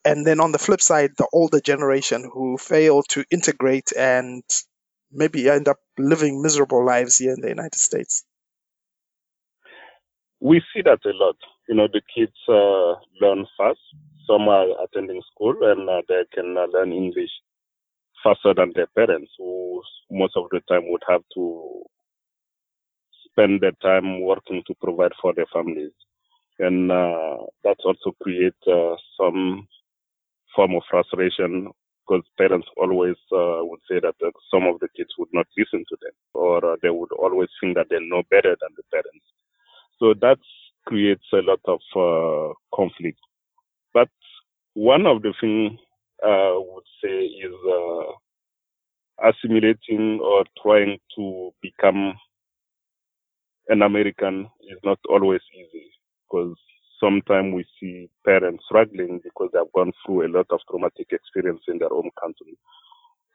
And 0.04 0.26
then 0.26 0.40
on 0.40 0.52
the 0.52 0.60
flip 0.60 0.82
side, 0.82 1.12
the 1.18 1.28
older 1.34 1.60
generation 1.60 2.30
who 2.32 2.58
fail 2.58 3.04
to 3.10 3.26
integrate 3.32 3.92
and 3.98 4.44
maybe 5.12 5.50
end 5.50 5.68
up 5.68 5.78
living 5.98 6.42
miserable 6.42 6.86
lives 6.86 7.18
here 7.18 7.34
in 7.34 7.42
the 7.42 7.50
United 7.50 7.80
States. 7.80 8.24
We 10.40 10.62
see 10.74 10.82
that 10.84 11.00
a 11.06 11.14
lot. 11.14 11.38
You 11.68 11.76
know, 11.76 11.88
the 11.92 12.02
kids 12.16 12.36
uh, 12.48 13.00
learn 13.20 13.46
fast. 13.58 13.80
Some 14.28 14.48
are 14.48 14.68
attending 14.84 15.22
school 15.32 15.56
and 15.62 15.90
uh, 15.90 16.02
they 16.08 16.24
can 16.34 16.56
uh, 16.58 16.66
learn 16.72 16.92
English 16.92 17.32
faster 18.24 18.54
than 18.56 18.74
their 18.76 18.88
parents, 18.88 19.32
who 19.38 19.82
most 20.12 20.36
of 20.36 20.46
the 20.52 20.60
time 20.68 20.90
would 20.90 21.04
have 21.08 21.22
to 21.36 21.84
spend 23.36 23.62
their 23.62 23.74
time 23.84 24.22
working 24.22 24.64
to 24.68 24.76
provide 24.82 25.12
for 25.22 25.34
their 25.34 25.48
families. 25.54 25.92
And 26.60 26.92
uh, 26.92 27.38
that 27.64 27.78
also 27.86 28.16
creates 28.22 28.58
uh, 28.68 28.96
some 29.20 29.68
form 30.56 30.76
of 30.76 30.84
frustration 30.90 31.72
because 32.08 32.24
parents 32.38 32.68
always 32.78 33.16
uh, 33.34 33.60
would 33.66 33.82
say 33.90 34.00
that 34.00 34.16
uh, 34.26 34.32
some 34.54 34.66
of 34.68 34.80
the 34.80 34.88
kids 34.96 35.10
would 35.20 35.30
not 35.34 35.48
listen 35.58 35.86
to 35.90 35.98
them 36.02 36.12
or 36.34 36.74
uh, 36.74 36.76
they 36.82 36.90
would 36.90 37.12
always 37.14 37.50
think 37.62 37.76
that 37.76 37.88
they 37.90 38.00
know 38.02 38.24
better 38.32 38.56
than 38.62 38.72
the 38.78 38.84
parents. 38.92 39.26
So 40.00 40.14
that 40.22 40.40
creates 40.86 41.26
a 41.34 41.42
lot 41.44 41.62
of 41.66 41.80
uh, 41.96 42.54
conflict. 42.76 43.20
But 43.94 44.10
one 44.74 45.06
of 45.08 45.22
the 45.24 45.34
things 45.42 45.80
I 46.24 46.56
would 46.58 46.86
say 47.04 47.26
is 47.26 47.54
assimilating 49.24 50.20
or 50.22 50.46
trying 50.62 51.00
to 51.18 51.52
become 51.62 52.14
an 53.70 53.82
American 53.82 54.50
is 54.70 54.78
not 54.84 55.00
always 55.10 55.42
easy 55.54 55.92
because 56.30 56.56
sometimes 57.00 57.54
we 57.54 57.66
see 57.80 58.10
parents 58.26 58.64
struggling 58.66 59.20
because 59.24 59.50
they've 59.54 59.72
gone 59.76 59.92
through 60.06 60.28
a 60.28 60.32
lot 60.36 60.48
of 60.52 60.60
traumatic 60.70 61.08
experience 61.12 61.62
in 61.68 61.80
their 61.80 61.94
own 61.94 62.10
country. 62.22 62.58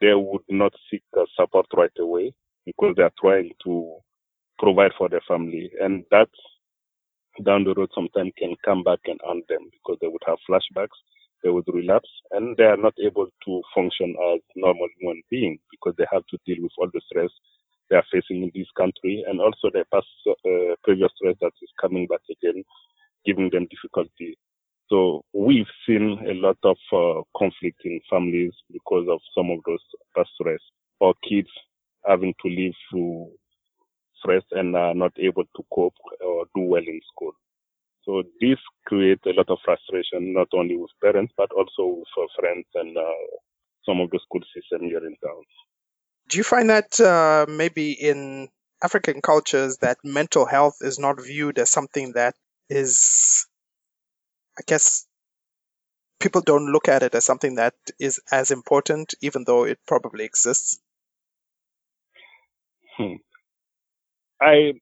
They 0.00 0.14
would 0.14 0.42
not 0.48 0.72
seek 0.90 1.02
support 1.36 1.66
right 1.76 1.92
away 1.98 2.34
because 2.66 2.94
they 2.96 3.02
are 3.02 3.12
trying 3.20 3.52
to 3.64 3.96
provide 4.58 4.92
for 4.98 5.08
their 5.08 5.22
family. 5.28 5.70
And 5.80 6.04
that 6.10 6.28
down 7.44 7.64
the 7.64 7.74
road 7.74 7.90
sometimes 7.94 8.32
can 8.38 8.54
come 8.64 8.82
back 8.84 9.00
and 9.06 9.20
haunt 9.24 9.46
them 9.48 9.70
because 9.72 9.98
they 10.00 10.08
would 10.08 10.22
have 10.26 10.38
flashbacks, 10.48 10.98
they 11.42 11.50
would 11.50 11.66
relapse, 11.68 12.10
and 12.32 12.56
they 12.56 12.64
are 12.64 12.76
not 12.76 12.94
able 13.04 13.28
to 13.46 13.62
function 13.74 14.14
as 14.34 14.40
normal 14.56 14.88
human 15.00 15.22
beings 15.30 15.60
because 15.70 15.94
they 15.98 16.06
have 16.12 16.26
to 16.30 16.38
deal 16.46 16.62
with 16.62 16.72
all 16.78 16.90
the 16.92 17.00
stress 17.10 17.30
they 17.90 17.96
are 17.96 18.04
facing 18.12 18.42
in 18.44 18.52
this 18.54 18.68
country, 18.76 19.24
and 19.28 19.40
also 19.40 19.68
the 19.72 19.84
past 19.92 20.06
uh, 20.28 20.74
previous 20.84 21.10
threat 21.20 21.36
that 21.40 21.52
is 21.60 21.70
coming 21.80 22.06
back 22.06 22.20
again, 22.30 22.62
giving 23.26 23.50
them 23.50 23.66
difficulty. 23.70 24.38
So 24.88 25.24
we've 25.32 25.70
seen 25.86 26.18
a 26.26 26.34
lot 26.34 26.58
of 26.64 26.76
uh, 26.92 27.22
conflict 27.36 27.80
in 27.84 28.00
families 28.08 28.52
because 28.72 29.06
of 29.08 29.20
some 29.36 29.50
of 29.50 29.58
those 29.66 29.82
past 30.16 30.30
threats, 30.40 30.64
or 31.00 31.14
kids 31.28 31.48
having 32.06 32.34
to 32.42 32.48
live 32.48 32.72
through 32.90 33.30
stress 34.16 34.42
and 34.52 34.76
are 34.76 34.94
not 34.94 35.12
able 35.18 35.44
to 35.44 35.64
cope 35.74 35.94
or 36.24 36.44
do 36.54 36.62
well 36.62 36.82
in 36.82 37.00
school. 37.12 37.32
So 38.04 38.22
this 38.40 38.58
creates 38.86 39.22
a 39.26 39.32
lot 39.32 39.50
of 39.50 39.58
frustration, 39.64 40.32
not 40.32 40.48
only 40.54 40.76
with 40.76 40.90
parents, 41.02 41.32
but 41.36 41.50
also 41.52 42.00
with 42.00 42.30
friends 42.38 42.66
and 42.74 42.96
uh, 42.96 43.26
some 43.84 44.00
of 44.00 44.10
the 44.10 44.18
school 44.24 44.40
system 44.54 44.88
here 44.88 45.04
in 45.06 45.16
town. 45.22 45.42
Do 46.30 46.38
you 46.38 46.44
find 46.44 46.70
that 46.70 47.00
uh, 47.00 47.46
maybe 47.48 47.90
in 47.90 48.48
African 48.82 49.20
cultures 49.20 49.78
that 49.78 49.98
mental 50.04 50.46
health 50.46 50.76
is 50.80 50.96
not 50.96 51.20
viewed 51.20 51.58
as 51.58 51.70
something 51.70 52.12
that 52.12 52.36
is, 52.68 53.46
I 54.56 54.62
guess, 54.64 55.06
people 56.20 56.40
don't 56.40 56.70
look 56.70 56.88
at 56.88 57.02
it 57.02 57.16
as 57.16 57.24
something 57.24 57.56
that 57.56 57.74
is 57.98 58.20
as 58.30 58.52
important, 58.52 59.14
even 59.20 59.42
though 59.44 59.64
it 59.64 59.80
probably 59.88 60.24
exists? 60.24 60.78
Hmm. 62.96 63.14
I 64.40 64.74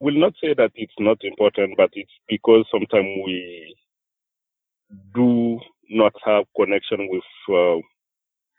will 0.00 0.18
not 0.18 0.32
say 0.42 0.54
that 0.54 0.72
it's 0.74 0.98
not 0.98 1.18
important, 1.22 1.76
but 1.76 1.90
it's 1.92 2.10
because 2.28 2.66
sometimes 2.68 3.06
we 3.24 3.76
do 5.14 5.60
not 5.88 6.14
have 6.24 6.46
connection 6.56 7.08
with 7.08 7.22
uh, 7.48 7.80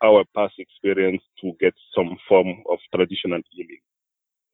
our 0.02 0.24
past 0.34 0.54
experience 0.58 1.22
to 1.40 1.52
get 1.60 1.74
some 1.94 2.16
form 2.28 2.62
of 2.70 2.78
traditional 2.94 3.40
healing. 3.50 3.80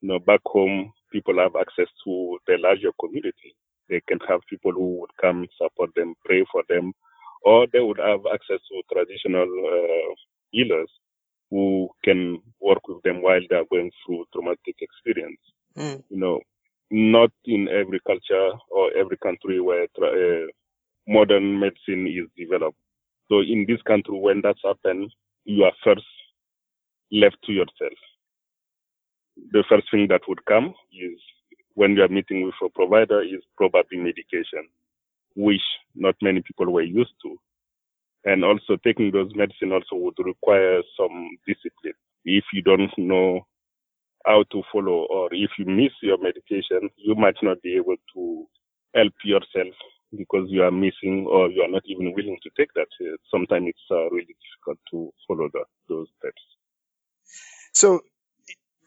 You 0.01 0.09
know, 0.09 0.19
back 0.19 0.41
home, 0.45 0.91
people 1.11 1.37
have 1.39 1.55
access 1.55 1.87
to 2.05 2.37
the 2.47 2.57
larger 2.59 2.91
community. 2.99 3.55
They 3.89 4.01
can 4.07 4.19
have 4.27 4.41
people 4.49 4.71
who 4.71 4.99
would 4.99 5.11
come 5.21 5.47
support 5.61 5.91
them, 5.95 6.15
pray 6.25 6.43
for 6.51 6.63
them, 6.69 6.93
or 7.43 7.67
they 7.71 7.79
would 7.79 7.99
have 7.99 8.21
access 8.33 8.59
to 8.69 8.81
traditional 8.91 9.43
uh, 9.43 10.15
healers 10.51 10.89
who 11.51 11.89
can 12.03 12.41
work 12.59 12.87
with 12.87 13.01
them 13.03 13.21
while 13.21 13.41
they 13.49 13.55
are 13.55 13.65
going 13.69 13.91
through 14.05 14.25
traumatic 14.33 14.75
experience. 14.81 15.39
Mm. 15.77 16.03
You 16.09 16.17
know, 16.17 16.39
not 16.91 17.31
in 17.45 17.67
every 17.69 17.99
culture 18.05 18.51
or 18.71 18.91
every 18.97 19.17
country 19.17 19.61
where 19.61 19.83
uh, 20.01 20.47
modern 21.07 21.59
medicine 21.59 22.07
is 22.07 22.27
developed. 22.37 22.77
So 23.29 23.39
in 23.41 23.65
this 23.67 23.81
country, 23.83 24.17
when 24.17 24.41
that's 24.43 24.59
happened, 24.63 25.11
you 25.45 25.63
are 25.63 25.71
first 25.83 26.05
left 27.11 27.37
to 27.45 27.51
yourself. 27.53 27.97
The 29.51 29.63
first 29.69 29.87
thing 29.91 30.07
that 30.09 30.21
would 30.27 30.43
come 30.45 30.73
is 30.93 31.19
when 31.73 31.95
you 31.95 32.03
are 32.03 32.07
meeting 32.09 32.45
with 32.45 32.55
a 32.63 32.69
provider 32.69 33.21
is 33.21 33.41
probably 33.57 33.97
medication, 33.97 34.67
which 35.35 35.61
not 35.95 36.15
many 36.21 36.41
people 36.41 36.71
were 36.71 36.81
used 36.83 37.13
to. 37.23 37.37
And 38.25 38.43
also 38.43 38.77
taking 38.83 39.11
those 39.11 39.31
medicine 39.35 39.71
also 39.71 39.95
would 40.03 40.17
require 40.19 40.81
some 40.97 41.37
discipline. 41.47 41.93
If 42.23 42.45
you 42.53 42.63
don't 42.63 42.91
know 42.97 43.45
how 44.25 44.43
to 44.51 44.63
follow 44.73 45.05
or 45.09 45.29
if 45.31 45.51
you 45.59 45.65
miss 45.65 45.91
your 46.01 46.17
medication, 46.17 46.89
you 46.97 47.15
might 47.15 47.35
not 47.43 47.61
be 47.61 47.75
able 47.75 47.97
to 48.15 48.45
help 48.95 49.13
yourself 49.23 49.75
because 50.17 50.47
you 50.49 50.63
are 50.63 50.71
missing 50.71 51.27
or 51.29 51.49
you 51.49 51.61
are 51.61 51.69
not 51.69 51.83
even 51.85 52.13
willing 52.15 52.37
to 52.43 52.49
take 52.57 52.73
that. 52.73 52.87
Uh, 53.01 53.15
sometimes 53.31 53.67
it's 53.69 53.91
uh, 53.91 54.09
really 54.09 54.35
difficult 54.43 54.79
to 54.91 55.11
follow 55.27 55.49
those 55.89 56.07
steps. 56.19 56.41
So 57.73 58.01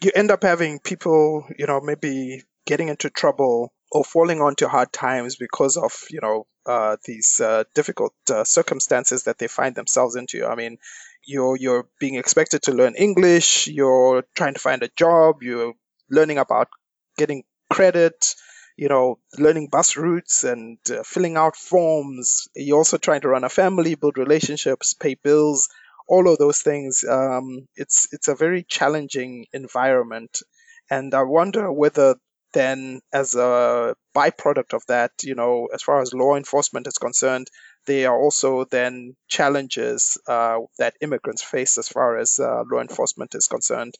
you 0.00 0.10
end 0.14 0.30
up 0.30 0.42
having 0.42 0.78
people, 0.78 1.44
you 1.58 1.66
know, 1.66 1.80
maybe 1.80 2.42
getting 2.66 2.88
into 2.88 3.10
trouble 3.10 3.72
or 3.90 4.04
falling 4.04 4.40
onto 4.40 4.66
hard 4.66 4.92
times 4.92 5.36
because 5.36 5.76
of, 5.76 5.92
you 6.10 6.20
know, 6.20 6.46
uh, 6.66 6.96
these 7.04 7.40
uh, 7.40 7.64
difficult 7.74 8.12
uh, 8.30 8.44
circumstances 8.44 9.24
that 9.24 9.38
they 9.38 9.48
find 9.48 9.74
themselves 9.74 10.16
into. 10.16 10.46
I 10.46 10.54
mean, 10.54 10.78
you're 11.26 11.56
you're 11.56 11.88
being 11.98 12.16
expected 12.16 12.62
to 12.62 12.72
learn 12.72 12.94
English, 12.94 13.66
you're 13.66 14.24
trying 14.34 14.54
to 14.54 14.60
find 14.60 14.82
a 14.82 14.90
job, 14.96 15.42
you're 15.42 15.74
learning 16.10 16.38
about 16.38 16.68
getting 17.16 17.44
credit, 17.70 18.34
you 18.78 18.88
know, 18.88 19.18
learning 19.36 19.66
bus 19.66 19.96
routes 19.96 20.44
and 20.44 20.78
uh, 20.88 21.02
filling 21.02 21.36
out 21.36 21.56
forms. 21.56 22.46
You're 22.54 22.78
also 22.78 22.96
trying 22.96 23.22
to 23.22 23.28
run 23.28 23.42
a 23.42 23.48
family, 23.48 23.96
build 23.96 24.16
relationships, 24.16 24.94
pay 24.94 25.16
bills, 25.16 25.68
all 26.06 26.30
of 26.30 26.38
those 26.38 26.60
things. 26.60 27.04
Um, 27.04 27.66
it's 27.74 28.06
it's 28.12 28.28
a 28.28 28.36
very 28.36 28.62
challenging 28.62 29.46
environment, 29.52 30.42
and 30.88 31.12
I 31.12 31.24
wonder 31.24 31.72
whether 31.72 32.14
then 32.52 33.00
as 33.12 33.34
a 33.34 33.96
byproduct 34.14 34.72
of 34.74 34.86
that, 34.86 35.10
you 35.24 35.34
know, 35.34 35.68
as 35.74 35.82
far 35.82 36.00
as 36.00 36.14
law 36.14 36.36
enforcement 36.36 36.86
is 36.86 36.98
concerned, 36.98 37.48
there 37.86 38.10
are 38.10 38.18
also 38.18 38.64
then 38.64 39.16
challenges 39.26 40.18
uh, 40.28 40.58
that 40.78 40.94
immigrants 41.00 41.42
face 41.42 41.78
as 41.78 41.88
far 41.88 42.16
as 42.16 42.38
uh, 42.38 42.62
law 42.70 42.80
enforcement 42.80 43.34
is 43.34 43.48
concerned. 43.48 43.94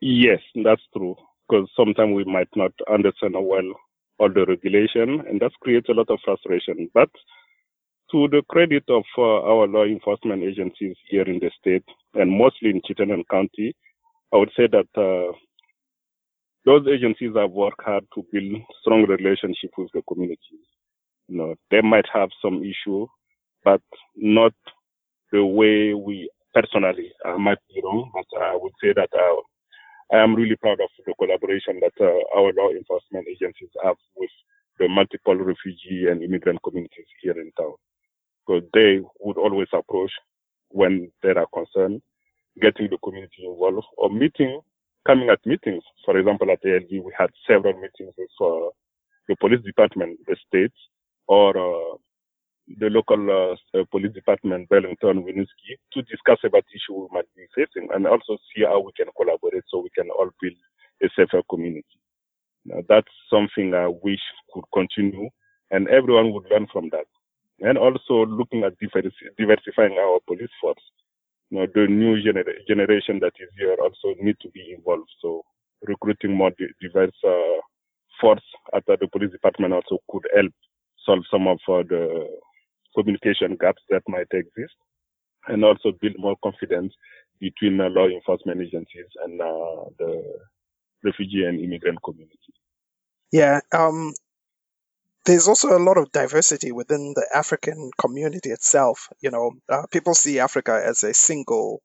Yes, 0.00 0.40
that's 0.64 0.82
true. 0.94 1.16
Because 1.48 1.70
sometimes 1.76 2.14
we 2.14 2.24
might 2.24 2.48
not 2.56 2.72
understand 2.92 3.34
well 3.36 3.70
all 4.18 4.30
the 4.32 4.46
regulation, 4.46 5.22
and 5.28 5.40
that 5.40 5.52
creates 5.62 5.88
a 5.88 5.92
lot 5.92 6.10
of 6.10 6.18
frustration. 6.24 6.90
But 6.94 7.10
to 8.12 8.28
the 8.28 8.42
credit 8.48 8.84
of 8.88 9.04
uh, 9.18 9.42
our 9.42 9.66
law 9.66 9.84
enforcement 9.84 10.42
agencies 10.42 10.96
here 11.08 11.24
in 11.24 11.40
the 11.40 11.50
state, 11.60 11.84
and 12.14 12.30
mostly 12.30 12.70
in 12.70 12.80
Chittenden 12.86 13.24
County, 13.30 13.74
I 14.32 14.36
would 14.38 14.50
say 14.56 14.68
that 14.68 14.88
uh, 15.00 15.32
those 16.64 16.86
agencies 16.88 17.32
have 17.36 17.50
worked 17.52 17.82
hard 17.84 18.04
to 18.14 18.26
build 18.32 18.62
strong 18.82 19.06
relationship 19.06 19.70
with 19.78 19.90
the 19.94 20.02
communities. 20.08 20.66
You 21.28 21.38
know, 21.38 21.54
they 21.70 21.80
might 21.80 22.06
have 22.12 22.30
some 22.42 22.62
issue, 22.62 23.06
but 23.64 23.82
not 24.16 24.52
the 25.32 25.44
way 25.44 25.94
we 25.94 26.30
personally. 26.54 27.12
I 27.24 27.36
might 27.36 27.58
be 27.74 27.80
wrong, 27.84 28.10
but 28.14 28.42
I 28.42 28.56
would 28.56 28.72
say 28.82 28.92
that 28.94 29.10
uh, 29.14 29.42
I 30.12 30.18
am 30.18 30.34
really 30.34 30.56
proud 30.56 30.80
of 30.80 30.88
the 31.04 31.14
collaboration 31.18 31.80
that 31.80 31.92
uh, 32.00 32.38
our 32.38 32.52
law 32.52 32.70
enforcement 32.70 33.26
agencies 33.28 33.70
have 33.82 33.96
with 34.16 34.30
the 34.78 34.88
multiple 34.88 35.34
refugee 35.34 36.06
and 36.08 36.22
immigrant 36.22 36.60
communities 36.62 37.06
here 37.20 37.38
in 37.40 37.50
town. 37.58 37.74
Because 38.46 38.68
they 38.72 39.00
would 39.20 39.36
always 39.38 39.68
approach 39.72 40.12
when 40.68 41.10
there 41.22 41.38
are 41.38 41.46
concerns, 41.52 42.02
getting 42.60 42.88
the 42.90 42.98
community 43.02 43.44
involved 43.44 43.86
or 43.96 44.10
meeting, 44.10 44.60
coming 45.06 45.28
at 45.30 45.44
meetings. 45.44 45.82
For 46.04 46.16
example, 46.18 46.50
at 46.50 46.64
ALV, 46.64 46.90
we 46.90 47.12
had 47.18 47.30
several 47.46 47.74
meetings 47.74 48.14
with 48.16 48.30
uh, 48.40 48.70
the 49.28 49.36
police 49.40 49.62
department, 49.64 50.18
the 50.26 50.36
state, 50.46 50.72
or 51.26 51.56
uh, 51.56 51.96
the 52.78 52.90
local 52.90 53.54
uh, 53.74 53.84
police 53.90 54.12
department, 54.12 54.68
Burlington, 54.68 55.22
Winooski, 55.24 55.78
to 55.92 56.02
discuss 56.02 56.38
about 56.44 56.64
issue 56.74 56.94
we 56.94 57.08
might 57.12 57.28
be 57.36 57.46
facing 57.54 57.88
and 57.94 58.06
also 58.06 58.36
see 58.54 58.64
how 58.64 58.80
we 58.80 58.92
can 58.96 59.06
collaborate 59.16 59.64
so 59.68 59.78
we 59.78 59.90
can 59.90 60.10
all 60.10 60.30
build 60.40 60.54
a 61.02 61.08
safer 61.16 61.42
community. 61.48 61.86
Now, 62.64 62.82
that's 62.88 63.12
something 63.30 63.74
I 63.74 63.86
wish 64.02 64.20
could 64.52 64.64
continue 64.74 65.28
and 65.70 65.88
everyone 65.88 66.32
would 66.32 66.46
learn 66.50 66.66
from 66.72 66.88
that. 66.90 67.06
And 67.60 67.78
also 67.78 68.26
looking 68.26 68.64
at 68.64 68.78
diversifying 68.78 69.96
our 69.98 70.18
police 70.26 70.50
force. 70.60 70.82
Know, 71.50 71.66
the 71.72 71.86
new 71.86 72.16
gener- 72.16 72.66
generation 72.66 73.20
that 73.20 73.32
is 73.38 73.48
here 73.56 73.76
also 73.80 74.14
need 74.20 74.36
to 74.42 74.50
be 74.50 74.74
involved. 74.76 75.08
So 75.22 75.42
recruiting 75.82 76.34
more 76.34 76.50
diverse 76.80 77.14
uh, 77.24 77.60
force 78.20 78.42
at 78.74 78.84
the 78.86 79.06
police 79.12 79.30
department 79.30 79.72
also 79.72 79.98
could 80.10 80.24
help 80.34 80.52
solve 81.04 81.24
some 81.30 81.46
of 81.46 81.58
uh, 81.68 81.84
the 81.88 82.26
communication 82.96 83.56
gaps 83.60 83.82
that 83.90 84.02
might 84.08 84.28
exist 84.32 84.74
and 85.48 85.64
also 85.64 85.92
build 86.00 86.14
more 86.18 86.36
confidence 86.42 86.92
between 87.40 87.80
uh, 87.80 87.88
law 87.90 88.06
enforcement 88.06 88.60
agencies 88.60 89.06
and 89.24 89.40
uh, 89.40 89.84
the 89.98 90.22
refugee 91.04 91.44
and 91.44 91.60
immigrant 91.60 91.98
community. 92.04 92.38
Yeah, 93.32 93.60
um, 93.72 94.14
there's 95.26 95.48
also 95.48 95.76
a 95.76 95.82
lot 95.82 95.98
of 95.98 96.12
diversity 96.12 96.72
within 96.72 97.12
the 97.14 97.26
African 97.34 97.90
community 97.98 98.50
itself. 98.50 99.08
You 99.20 99.30
know, 99.30 99.52
uh, 99.68 99.86
people 99.90 100.14
see 100.14 100.38
Africa 100.38 100.80
as 100.84 101.02
a 101.04 101.12
single 101.12 101.82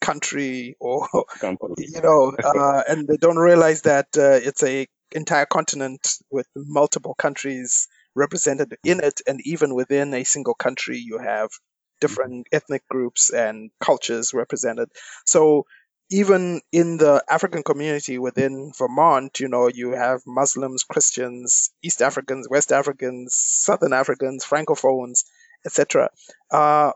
country 0.00 0.76
or, 0.80 1.08
you 1.78 2.00
know, 2.00 2.32
uh, 2.42 2.82
and 2.88 3.06
they 3.08 3.16
don't 3.16 3.38
realize 3.38 3.82
that 3.82 4.06
uh, 4.16 4.40
it's 4.42 4.62
a 4.62 4.86
entire 5.12 5.46
continent 5.46 6.18
with 6.30 6.46
multiple 6.56 7.14
countries 7.14 7.88
represented 8.16 8.76
in 8.84 9.00
it, 9.00 9.20
and 9.26 9.40
even 9.44 9.74
within 9.74 10.12
a 10.14 10.24
single 10.24 10.54
country, 10.54 10.98
you 10.98 11.18
have 11.18 11.50
different 12.00 12.46
ethnic 12.52 12.82
groups 12.88 13.30
and 13.30 13.70
cultures 13.80 14.34
represented. 14.34 14.88
So 15.24 15.66
even 16.10 16.60
in 16.72 16.98
the 16.98 17.22
African 17.28 17.62
community 17.62 18.18
within 18.18 18.72
Vermont, 18.76 19.40
you 19.40 19.48
know, 19.48 19.68
you 19.68 19.92
have 19.92 20.20
Muslims, 20.26 20.84
Christians, 20.84 21.70
East 21.82 22.02
Africans, 22.02 22.48
West 22.48 22.72
Africans, 22.72 23.34
Southern 23.34 23.92
Africans, 23.92 24.44
Francophones, 24.44 25.24
etc. 25.64 26.10
Uh, 26.50 26.92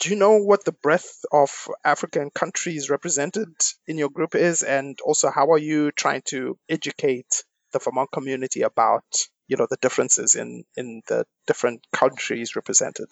do 0.00 0.10
you 0.10 0.16
know 0.16 0.38
what 0.38 0.64
the 0.64 0.72
breadth 0.72 1.24
of 1.32 1.68
African 1.84 2.30
countries 2.30 2.90
represented 2.90 3.48
in 3.86 3.98
your 3.98 4.10
group 4.10 4.34
is, 4.34 4.62
and 4.62 4.98
also 5.00 5.30
how 5.30 5.50
are 5.52 5.58
you 5.58 5.90
trying 5.90 6.22
to 6.26 6.58
educate 6.68 7.44
the 7.72 7.78
Vermont 7.78 8.10
community 8.12 8.62
about 8.62 9.04
you 9.48 9.56
know 9.56 9.66
the 9.68 9.78
differences 9.80 10.34
in 10.34 10.64
in 10.76 11.02
the 11.08 11.24
different 11.46 11.80
countries 11.92 12.56
represented 12.56 13.08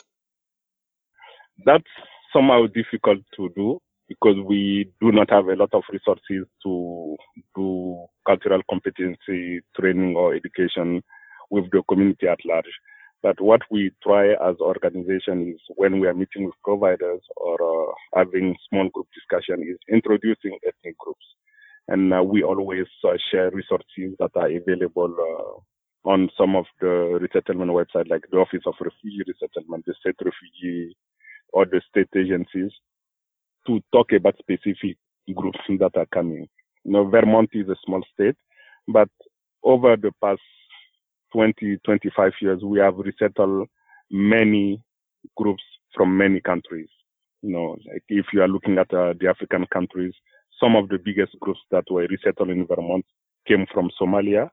that's 1.64 1.84
somehow 2.32 2.66
difficult 2.66 3.20
to 3.36 3.48
do 3.54 3.78
because 4.08 4.36
we 4.46 4.92
do 5.00 5.12
not 5.12 5.30
have 5.30 5.46
a 5.46 5.54
lot 5.56 5.70
of 5.72 5.82
resources 5.90 6.46
to 6.62 7.16
do 7.56 8.06
cultural 8.26 8.60
competency 8.68 9.60
training 9.78 10.14
or 10.16 10.34
education 10.34 11.02
with 11.50 11.70
the 11.70 11.82
community 11.88 12.26
at 12.26 12.38
large. 12.44 12.72
But 13.22 13.40
what 13.40 13.62
we 13.70 13.90
try 14.02 14.32
as 14.32 14.56
organization 14.60 15.54
is 15.54 15.60
when 15.76 15.98
we 16.00 16.06
are 16.06 16.14
meeting 16.14 16.44
with 16.44 16.54
providers 16.62 17.22
or 17.36 17.56
uh, 17.62 17.92
having 18.14 18.54
small 18.68 18.90
group 18.90 19.06
discussion 19.14 19.62
is 19.62 19.78
introducing 19.90 20.58
ethnic 20.66 20.98
groups. 20.98 21.24
And 21.88 22.12
uh, 22.12 22.22
we 22.22 22.42
always 22.42 22.86
uh, 23.02 23.16
share 23.30 23.50
resources 23.50 24.16
that 24.18 24.32
are 24.34 24.48
available 24.48 25.14
uh, 25.18 25.60
on 26.04 26.30
some 26.36 26.54
of 26.54 26.66
the 26.80 27.18
resettlement 27.20 27.70
websites, 27.70 28.10
like 28.10 28.24
the 28.30 28.38
Office 28.38 28.62
of 28.66 28.74
Refugee 28.80 29.24
Resettlement, 29.26 29.84
the 29.86 29.94
state 30.00 30.16
refugee, 30.20 30.94
or 31.52 31.64
the 31.64 31.80
state 31.88 32.08
agencies, 32.16 32.70
to 33.66 33.80
talk 33.92 34.12
about 34.12 34.36
specific 34.38 34.96
groups 35.34 35.58
that 35.78 35.92
are 35.96 36.06
coming. 36.12 36.46
You 36.84 36.92
know, 36.92 37.08
Vermont 37.08 37.50
is 37.52 37.68
a 37.68 37.76
small 37.84 38.02
state, 38.12 38.36
but 38.86 39.08
over 39.62 39.96
the 39.96 40.12
past 40.22 40.40
20, 41.32 41.78
25 41.84 42.32
years, 42.40 42.62
we 42.62 42.78
have 42.78 42.96
resettled 42.98 43.68
many 44.10 44.80
groups 45.36 45.62
from 45.94 46.16
many 46.16 46.40
countries. 46.40 46.88
You 47.42 47.52
know, 47.52 47.76
like 47.90 48.02
if 48.08 48.26
you 48.32 48.42
are 48.42 48.48
looking 48.48 48.78
at 48.78 48.92
uh, 48.92 49.14
the 49.18 49.28
African 49.28 49.66
countries, 49.72 50.12
some 50.60 50.76
of 50.76 50.88
the 50.88 50.98
biggest 50.98 51.32
groups 51.40 51.60
that 51.70 51.84
were 51.90 52.06
resettled 52.08 52.50
in 52.50 52.66
Vermont 52.66 53.04
came 53.48 53.66
from 53.72 53.90
Somalia, 54.00 54.48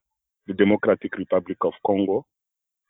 the 0.47 0.53
Democratic 0.53 1.17
Republic 1.17 1.57
of 1.61 1.73
Congo, 1.85 2.25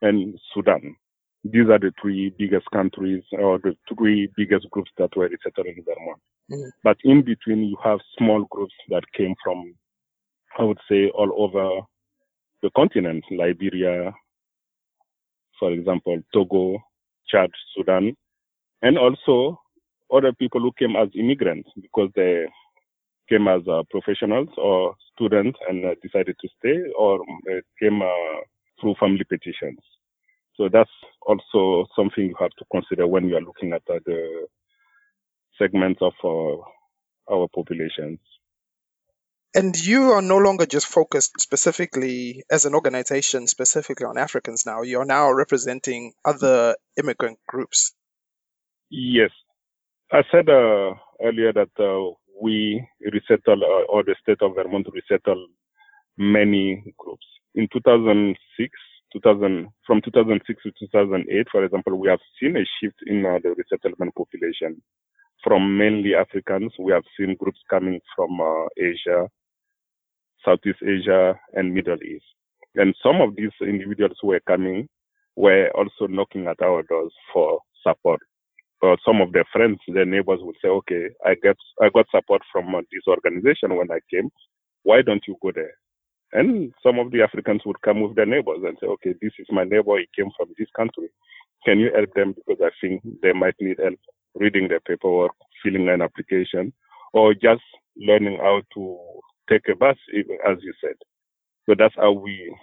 and 0.01 0.37
Sudan. 0.53 0.95
These 1.43 1.69
are 1.69 1.79
the 1.79 1.91
three 2.01 2.33
biggest 2.37 2.65
countries 2.71 3.23
or 3.31 3.59
the 3.59 3.75
three 3.93 4.29
biggest 4.37 4.69
groups 4.69 4.91
that 4.97 5.15
were 5.15 5.27
resettled 5.27 5.67
in 5.67 5.83
Vermont. 5.83 6.21
Mm-hmm. 6.51 6.69
But 6.83 6.97
in 7.03 7.23
between, 7.23 7.63
you 7.63 7.77
have 7.83 7.99
small 8.17 8.45
groups 8.51 8.73
that 8.89 9.03
came 9.17 9.33
from, 9.43 9.73
I 10.59 10.63
would 10.63 10.79
say, 10.89 11.09
all 11.15 11.31
over 11.35 11.81
the 12.61 12.69
continent, 12.75 13.23
Liberia, 13.31 14.13
for 15.59 15.71
example, 15.71 16.21
Togo, 16.33 16.77
Chad, 17.27 17.49
Sudan, 17.75 18.15
and 18.81 18.97
also 18.97 19.59
other 20.13 20.33
people 20.33 20.61
who 20.61 20.71
came 20.77 20.95
as 20.95 21.09
immigrants 21.15 21.69
because 21.81 22.09
they 22.15 22.45
came 23.31 23.47
as 23.47 23.61
uh, 23.67 23.83
professionals 23.89 24.49
or 24.57 24.95
students 25.13 25.57
and 25.69 25.85
uh, 25.85 25.95
decided 26.03 26.35
to 26.41 26.47
stay, 26.59 26.77
or 26.97 27.21
uh, 27.21 27.61
came 27.79 28.01
uh, 28.01 28.39
through 28.79 28.95
family 28.99 29.25
petitions. 29.33 29.79
So 30.57 30.69
that's 30.71 30.95
also 31.21 31.87
something 31.95 32.25
you 32.25 32.35
have 32.39 32.51
to 32.59 32.65
consider 32.71 33.07
when 33.07 33.29
you 33.29 33.37
are 33.37 33.47
looking 33.49 33.71
at 33.73 33.83
uh, 33.89 33.99
the 34.05 34.47
segments 35.57 36.01
of 36.01 36.13
uh, 36.23 37.33
our 37.33 37.47
populations. 37.55 38.19
And 39.53 39.75
you 39.75 40.11
are 40.11 40.21
no 40.21 40.37
longer 40.37 40.65
just 40.65 40.87
focused 40.87 41.39
specifically 41.39 42.43
as 42.49 42.65
an 42.65 42.73
organization, 42.73 43.47
specifically 43.47 44.05
on 44.05 44.17
Africans 44.17 44.63
now. 44.65 44.81
You're 44.81 45.05
now 45.05 45.31
representing 45.31 46.13
other 46.23 46.75
immigrant 46.97 47.39
groups. 47.47 47.93
Yes. 48.89 49.31
I 50.11 50.21
said 50.31 50.49
uh, 50.49 50.95
earlier 51.21 51.53
that 51.53 51.71
uh, 51.79 52.15
we 52.41 52.85
resettle, 53.01 53.63
uh, 53.63 53.85
or 53.91 54.03
the 54.03 54.15
state 54.21 54.41
of 54.41 54.55
Vermont 54.55 54.87
resettle 54.93 55.47
many 56.17 56.83
groups. 56.97 57.25
In 57.55 57.67
2006, 57.71 58.71
2000, 59.13 59.67
from 59.85 60.01
2006 60.01 60.63
to 60.63 60.71
2008, 60.87 61.47
for 61.51 61.63
example, 61.63 61.97
we 61.99 62.07
have 62.09 62.19
seen 62.39 62.57
a 62.57 62.65
shift 62.79 62.97
in 63.07 63.25
uh, 63.25 63.39
the 63.43 63.53
resettlement 63.55 64.15
population. 64.15 64.81
From 65.43 65.77
mainly 65.77 66.15
Africans, 66.15 66.73
we 66.79 66.91
have 66.91 67.03
seen 67.17 67.35
groups 67.37 67.59
coming 67.69 67.99
from 68.15 68.39
uh, 68.41 68.65
Asia, 68.77 69.27
Southeast 70.45 70.79
Asia, 70.83 71.35
and 71.53 71.73
Middle 71.73 72.01
East. 72.03 72.25
And 72.75 72.95
some 73.03 73.21
of 73.21 73.35
these 73.35 73.51
individuals 73.61 74.17
who 74.21 74.29
were 74.29 74.41
coming 74.47 74.87
were 75.35 75.69
also 75.75 76.07
knocking 76.07 76.47
at 76.47 76.61
our 76.61 76.83
doors 76.83 77.13
for 77.33 77.59
support 77.85 78.21
uh, 78.83 78.95
some 79.05 79.21
of 79.21 79.31
their 79.31 79.45
friends, 79.51 79.79
their 79.87 80.05
neighbors 80.05 80.39
would 80.41 80.55
say, 80.61 80.69
okay, 80.69 81.07
I 81.25 81.35
get, 81.41 81.57
I 81.81 81.89
got 81.93 82.07
support 82.13 82.41
from 82.51 82.73
uh, 82.75 82.81
this 82.91 83.03
organization 83.07 83.75
when 83.75 83.91
I 83.91 83.99
came. 84.09 84.29
Why 84.83 85.01
don't 85.01 85.23
you 85.27 85.35
go 85.41 85.51
there? 85.53 85.73
And 86.33 86.73
some 86.81 86.97
of 86.99 87.11
the 87.11 87.21
Africans 87.21 87.61
would 87.65 87.81
come 87.81 88.01
with 88.01 88.15
their 88.15 88.25
neighbors 88.25 88.59
and 88.63 88.77
say, 88.79 88.87
okay, 88.87 89.13
this 89.21 89.33
is 89.37 89.47
my 89.51 89.63
neighbor. 89.63 89.97
He 89.97 90.07
came 90.15 90.31
from 90.37 90.49
this 90.57 90.69
country. 90.75 91.09
Can 91.65 91.79
you 91.79 91.91
help 91.93 92.13
them? 92.15 92.33
Because 92.33 92.61
I 92.63 92.69
think 92.79 93.03
they 93.21 93.33
might 93.33 93.55
need 93.59 93.77
help 93.81 93.99
reading 94.35 94.67
their 94.67 94.79
paperwork, 94.79 95.33
filling 95.63 95.89
an 95.89 96.01
application, 96.01 96.73
or 97.13 97.33
just 97.33 97.61
learning 97.97 98.37
how 98.41 98.61
to 98.73 98.97
take 99.49 99.67
a 99.69 99.75
bus, 99.75 99.97
as 100.49 100.57
you 100.61 100.73
said. 100.81 100.95
So 101.67 101.75
that's 101.77 101.95
how 101.97 102.13
we 102.13 102.55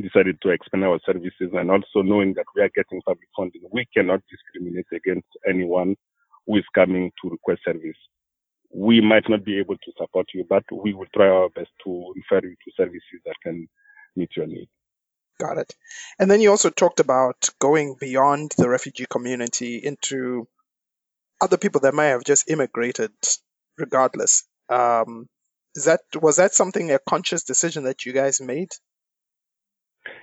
decided 0.00 0.40
to 0.42 0.50
expand 0.50 0.84
our 0.84 1.00
services 1.04 1.50
and 1.52 1.70
also 1.70 2.02
knowing 2.02 2.34
that 2.34 2.46
we 2.54 2.62
are 2.62 2.70
getting 2.74 3.02
public 3.02 3.28
funding, 3.36 3.62
we 3.72 3.86
cannot 3.94 4.20
discriminate 4.30 4.86
against 4.92 5.28
anyone 5.48 5.96
who 6.46 6.56
is 6.56 6.64
coming 6.74 7.10
to 7.22 7.30
request 7.30 7.60
service. 7.64 7.96
We 8.72 9.00
might 9.00 9.28
not 9.28 9.44
be 9.44 9.58
able 9.58 9.76
to 9.76 9.92
support 9.98 10.26
you, 10.32 10.44
but 10.48 10.64
we 10.72 10.94
will 10.94 11.08
try 11.14 11.28
our 11.28 11.48
best 11.48 11.70
to 11.84 12.12
refer 12.14 12.46
you 12.46 12.54
to 12.54 12.72
services 12.76 13.20
that 13.26 13.34
can 13.42 13.68
meet 14.14 14.30
your 14.36 14.46
need. 14.46 14.68
Got 15.40 15.58
it. 15.58 15.74
And 16.18 16.30
then 16.30 16.40
you 16.40 16.50
also 16.50 16.70
talked 16.70 17.00
about 17.00 17.48
going 17.58 17.96
beyond 17.98 18.52
the 18.56 18.68
refugee 18.68 19.06
community 19.08 19.78
into 19.78 20.46
other 21.40 21.56
people 21.56 21.80
that 21.80 21.94
may 21.94 22.08
have 22.08 22.24
just 22.24 22.50
immigrated 22.50 23.12
regardless. 23.78 24.44
Um, 24.68 25.26
is 25.74 25.86
that 25.86 26.00
was 26.20 26.36
that 26.36 26.52
something 26.52 26.90
a 26.90 26.98
conscious 26.98 27.44
decision 27.44 27.84
that 27.84 28.04
you 28.04 28.12
guys 28.12 28.40
made? 28.40 28.70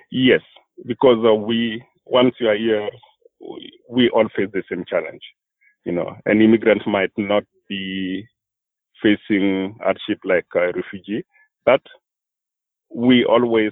Yes, 0.10 0.42
because 0.86 1.24
uh, 1.26 1.34
we 1.34 1.84
once 2.06 2.36
you 2.40 2.48
are 2.48 2.56
here, 2.58 2.90
we, 3.90 4.10
all 4.10 4.28
face 4.36 4.48
the 4.54 4.64
same 4.70 4.86
challenge. 4.88 5.22
You 5.86 5.92
know, 5.94 6.16
an 6.26 6.42
immigrant 6.42 6.88
might 6.88 7.12
not 7.18 7.44
be 7.68 8.26
facing 9.02 9.78
hardship 9.82 10.20
like 10.24 10.46
a 10.56 10.72
refugee, 10.74 11.24
but 11.66 11.82
we 12.94 13.26
always 13.26 13.72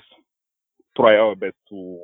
try 0.98 1.16
our 1.18 1.36
best 1.36 1.56
to 1.70 2.00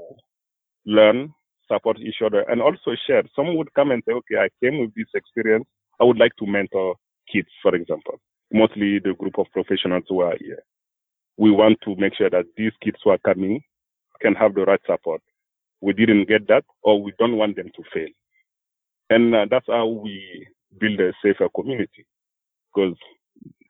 learn, 0.86 1.34
support 1.68 2.00
each 2.00 2.22
other, 2.26 2.42
and 2.50 2.62
also 2.62 2.92
share. 3.08 3.24
Some 3.36 3.56
would 3.58 3.74
come 3.74 3.92
and 3.92 4.02
say, 4.08 4.14
okay, 4.14 4.38
I 4.38 4.50
came 4.64 4.80
with 4.80 4.94
this 4.96 5.08
experience. 5.14 5.66
I 6.00 6.04
would 6.06 6.18
like 6.18 6.36
to 6.40 6.48
mentor 6.48 6.96
kids, 7.32 7.50
for 7.62 7.76
example, 7.76 8.20
mostly 8.52 9.00
the 9.00 9.14
group 9.14 9.38
of 9.38 9.48
professionals 9.54 10.04
who 10.10 10.22
are 10.22 10.36
here. 10.40 10.64
We 11.38 11.52
want 11.52 11.80
to 11.84 11.96
make 11.98 12.16
sure 12.16 12.30
that 12.30 12.46
these 12.58 12.72
kids 12.84 12.98
who 13.04 13.12
are 13.12 13.18
coming 13.20 13.62
can 14.22 14.34
have 14.36 14.56
the 14.56 14.64
right 14.64 14.82
support. 14.86 15.22
We 15.82 15.94
didn't 15.94 16.28
get 16.28 16.48
that, 16.48 16.64
or 16.84 17.02
we 17.02 17.14
don't 17.20 17.38
want 17.38 17.56
them 17.56 17.72
to 17.76 17.84
fail. 17.94 18.10
And 19.10 19.36
uh, 19.36 19.46
that's 19.50 19.66
how 19.68 19.88
we 19.88 20.48
build 20.80 21.00
a 21.00 21.12
safer 21.24 21.50
community. 21.56 22.06
Because 22.74 22.96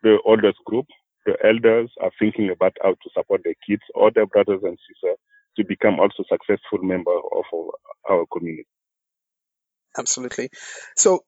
the 0.03 0.17
oldest 0.25 0.57
group, 0.65 0.85
the 1.25 1.35
elders 1.43 1.89
are 2.01 2.11
thinking 2.19 2.49
about 2.49 2.73
how 2.83 2.91
to 2.91 3.09
support 3.13 3.41
their 3.43 3.55
kids 3.67 3.83
or 3.95 4.11
their 4.11 4.25
brothers 4.25 4.61
and 4.63 4.77
sisters 4.87 5.17
to 5.57 5.63
become 5.63 5.99
also 5.99 6.23
successful 6.29 6.79
members 6.81 7.21
of 7.35 7.43
our, 7.53 7.71
our 8.09 8.25
community. 8.31 8.67
Absolutely. 9.97 10.49
So 10.95 11.25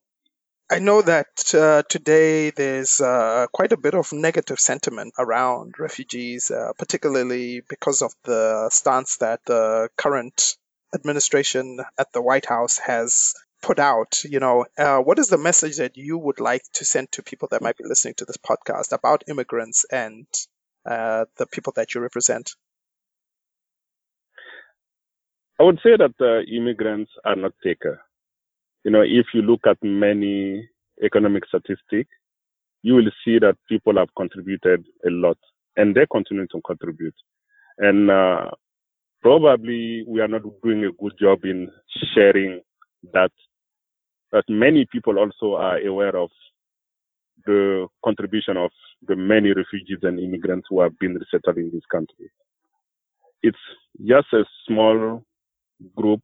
I 0.70 0.78
know 0.78 1.02
that 1.02 1.54
uh, 1.54 1.82
today 1.90 2.48
there's 2.48 2.98
uh, 2.98 3.46
quite 3.52 3.72
a 3.72 3.76
bit 3.76 3.94
of 3.94 4.14
negative 4.14 4.58
sentiment 4.58 5.12
around 5.18 5.74
refugees, 5.78 6.50
uh, 6.50 6.72
particularly 6.78 7.60
because 7.68 8.00
of 8.00 8.14
the 8.24 8.70
stance 8.72 9.18
that 9.18 9.44
the 9.44 9.90
current 9.98 10.56
administration 10.94 11.80
at 11.98 12.12
the 12.14 12.22
White 12.22 12.46
House 12.46 12.78
has 12.78 13.34
put 13.60 13.78
out. 13.78 14.24
You 14.24 14.40
know, 14.40 14.64
uh, 14.78 15.00
what 15.00 15.18
is 15.18 15.28
the 15.28 15.36
message 15.36 15.76
that 15.76 15.98
you 15.98 16.16
would 16.16 16.40
like 16.40 16.62
to 16.74 16.84
send 16.86 17.12
to 17.12 17.22
people 17.22 17.48
that 17.50 17.60
might 17.60 17.76
be 17.76 17.84
listening 17.84 18.14
to 18.14 18.24
this 18.24 18.38
podcast 18.38 18.92
about 18.92 19.24
immigrants 19.28 19.84
and 19.92 20.26
uh, 20.86 21.26
the 21.36 21.46
people 21.46 21.74
that 21.76 21.94
you 21.94 22.00
represent? 22.00 22.52
I 25.60 25.64
would 25.64 25.78
say 25.82 25.96
that 25.98 26.14
uh, 26.18 26.40
immigrants 26.50 27.10
are 27.22 27.36
not 27.36 27.52
takers 27.62 27.98
you 28.84 28.90
know, 28.90 29.02
if 29.02 29.26
you 29.32 29.42
look 29.42 29.60
at 29.66 29.78
many 29.82 30.68
economic 31.02 31.44
statistics, 31.46 32.10
you 32.82 32.94
will 32.94 33.10
see 33.24 33.38
that 33.38 33.56
people 33.68 33.96
have 33.96 34.08
contributed 34.16 34.84
a 35.06 35.10
lot 35.10 35.38
and 35.76 35.94
they 35.94 36.06
continue 36.12 36.46
to 36.48 36.60
contribute. 36.66 37.14
And 37.78 38.10
uh, 38.10 38.50
probably 39.22 40.04
we 40.06 40.20
are 40.20 40.28
not 40.28 40.42
doing 40.62 40.84
a 40.84 40.92
good 41.02 41.14
job 41.18 41.40
in 41.44 41.70
sharing 42.14 42.60
that. 43.12 43.32
But 44.30 44.44
many 44.48 44.86
people 44.92 45.18
also 45.18 45.54
are 45.56 45.78
aware 45.78 46.14
of 46.16 46.30
the 47.46 47.86
contribution 48.04 48.56
of 48.56 48.70
the 49.06 49.16
many 49.16 49.48
refugees 49.48 49.98
and 50.02 50.18
immigrants 50.20 50.66
who 50.68 50.80
have 50.80 50.98
been 50.98 51.14
resettled 51.14 51.56
in 51.56 51.70
this 51.72 51.84
country. 51.90 52.30
It's 53.42 53.56
just 54.04 54.26
a 54.32 54.44
small 54.66 55.24
group 55.96 56.20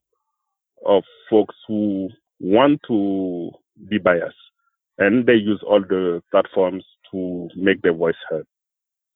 of 0.86 1.04
folks 1.30 1.54
who 1.68 2.08
want 2.40 2.80
to 2.88 3.50
be 3.88 3.98
biased 3.98 4.34
and 4.98 5.26
they 5.26 5.34
use 5.34 5.62
all 5.66 5.80
the 5.80 6.22
platforms 6.30 6.84
to 7.10 7.48
make 7.56 7.80
their 7.82 7.94
voice 7.94 8.14
heard. 8.28 8.46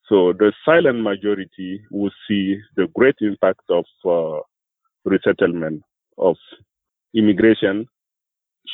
So 0.09 0.33
the 0.33 0.53
silent 0.65 1.03
majority 1.03 1.83
will 1.91 2.11
see 2.29 2.59
the 2.77 2.89
great 2.95 3.17
impact 3.21 3.63
of 3.71 3.85
uh, 4.05 4.41
resettlement, 5.05 5.83
of 6.19 6.37
immigration, 7.15 7.87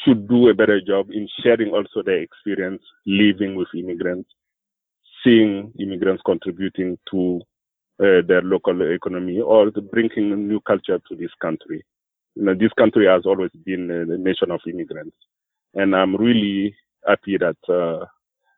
should 0.04 0.28
do 0.28 0.48
a 0.48 0.54
better 0.54 0.80
job 0.80 1.10
in 1.12 1.28
sharing 1.42 1.70
also 1.70 2.02
their 2.04 2.20
experience 2.20 2.82
living 3.06 3.54
with 3.56 3.68
immigrants, 3.76 4.28
seeing 5.22 5.72
immigrants 5.78 6.22
contributing 6.24 6.98
to 7.10 7.40
uh, 8.00 8.22
their 8.26 8.42
local 8.42 8.80
economy 8.92 9.40
or 9.40 9.70
bringing 9.70 10.32
a 10.32 10.36
new 10.36 10.60
culture 10.60 11.00
to 11.08 11.16
this 11.16 11.30
country 11.40 11.84
you 12.40 12.46
know, 12.46 12.54
this 12.54 12.72
country 12.78 13.06
has 13.06 13.26
always 13.26 13.50
been 13.66 13.90
a, 13.90 14.16
nation 14.16 14.50
of 14.50 14.60
immigrants. 14.66 15.14
And 15.74 15.94
I'm 15.94 16.16
really 16.16 16.74
happy 17.06 17.36
that 17.36 17.56
uh, 17.68 18.06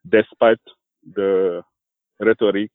despite 0.09 0.61
the 1.15 1.63
rhetoric, 2.21 2.71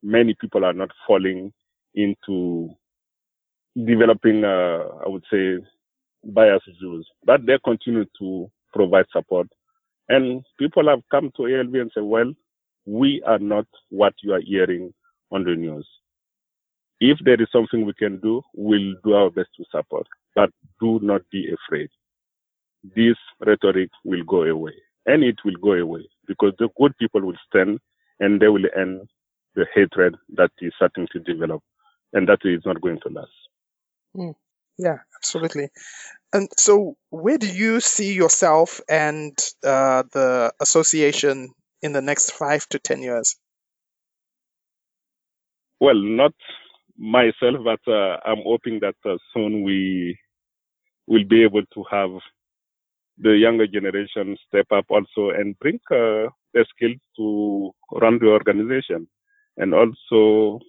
many 0.00 0.36
people 0.40 0.64
are 0.64 0.72
not 0.72 0.90
falling 1.08 1.52
into 1.96 2.70
developing, 3.76 4.44
uh, 4.44 4.84
I 5.04 5.08
would 5.08 5.24
say, 5.28 5.56
biased 6.22 6.70
views, 6.80 7.08
but 7.24 7.44
they 7.44 7.58
continue 7.64 8.04
to 8.20 8.48
provide 8.72 9.06
support. 9.12 9.48
And 10.08 10.44
people 10.56 10.88
have 10.88 11.00
come 11.10 11.32
to 11.36 11.46
ALV 11.46 11.74
and 11.74 11.90
said, 11.92 12.04
well, 12.04 12.32
we 12.86 13.20
are 13.26 13.40
not 13.40 13.66
what 13.90 14.14
you 14.22 14.32
are 14.34 14.40
hearing 14.40 14.94
on 15.32 15.42
the 15.42 15.56
news. 15.56 15.88
If 17.10 17.18
there 17.24 17.40
is 17.40 17.48
something 17.52 17.84
we 17.84 17.92
can 17.92 18.18
do, 18.20 18.42
we'll 18.54 18.94
do 19.04 19.12
our 19.14 19.30
best 19.30 19.50
to 19.56 19.64
support 19.70 20.06
but 20.34 20.50
do 20.80 20.98
not 21.02 21.22
be 21.30 21.48
afraid. 21.52 21.88
This 22.82 23.16
rhetoric 23.40 23.90
will 24.04 24.24
go 24.24 24.42
away 24.42 24.74
and 25.06 25.22
it 25.22 25.36
will 25.44 25.56
go 25.62 25.72
away 25.72 26.08
because 26.26 26.52
the 26.58 26.68
good 26.78 26.96
people 26.98 27.22
will 27.22 27.38
stand 27.48 27.78
and 28.20 28.40
they 28.40 28.48
will 28.48 28.66
end 28.76 29.08
the 29.54 29.66
hatred 29.74 30.16
that 30.36 30.50
is 30.60 30.72
starting 30.76 31.06
to 31.12 31.20
develop 31.20 31.62
and 32.12 32.28
that 32.28 32.40
is 32.44 32.62
not 32.66 32.80
going 32.80 32.98
to 33.00 33.08
last. 33.08 33.30
Mm. 34.16 34.34
Yeah, 34.76 34.98
absolutely. 35.16 35.68
And 36.32 36.48
so, 36.58 36.96
where 37.10 37.38
do 37.38 37.46
you 37.46 37.78
see 37.78 38.12
yourself 38.12 38.80
and 38.88 39.38
uh, 39.64 40.02
the 40.12 40.52
association 40.60 41.52
in 41.80 41.92
the 41.92 42.02
next 42.02 42.32
five 42.32 42.68
to 42.70 42.80
10 42.80 43.02
years? 43.02 43.36
Well, 45.80 45.94
not 45.94 46.34
myself, 46.98 47.56
but 47.64 47.80
uh, 47.92 48.18
I'm 48.24 48.42
hoping 48.44 48.80
that 48.80 48.96
uh, 49.04 49.16
soon 49.32 49.62
we 49.62 50.18
will 51.06 51.24
be 51.24 51.42
able 51.42 51.62
to 51.74 51.84
have 51.90 52.10
the 53.18 53.30
younger 53.36 53.66
generation 53.66 54.36
step 54.48 54.66
up 54.72 54.86
also 54.88 55.30
and 55.30 55.58
bring 55.60 55.78
uh, 55.90 56.28
their 56.52 56.64
skills 56.74 57.00
to 57.16 57.70
run 58.00 58.18
the 58.18 58.28
organization. 58.28 59.06
And 59.56 59.74
also, 59.74 60.60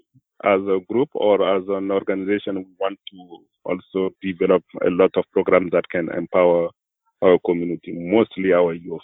as 0.43 0.61
a 0.61 0.79
group 0.87 1.09
or 1.15 1.57
as 1.57 1.63
an 1.69 1.91
organization, 1.91 2.57
we 2.57 2.65
want 2.79 2.99
to 3.11 3.37
also 3.63 4.11
develop 4.21 4.63
a 4.85 4.89
lot 4.89 5.11
of 5.15 5.23
programs 5.31 5.71
that 5.71 5.89
can 5.89 6.09
empower 6.15 6.69
our 7.23 7.39
community, 7.45 7.93
mostly 7.93 8.53
our 8.53 8.73
youth. 8.73 9.01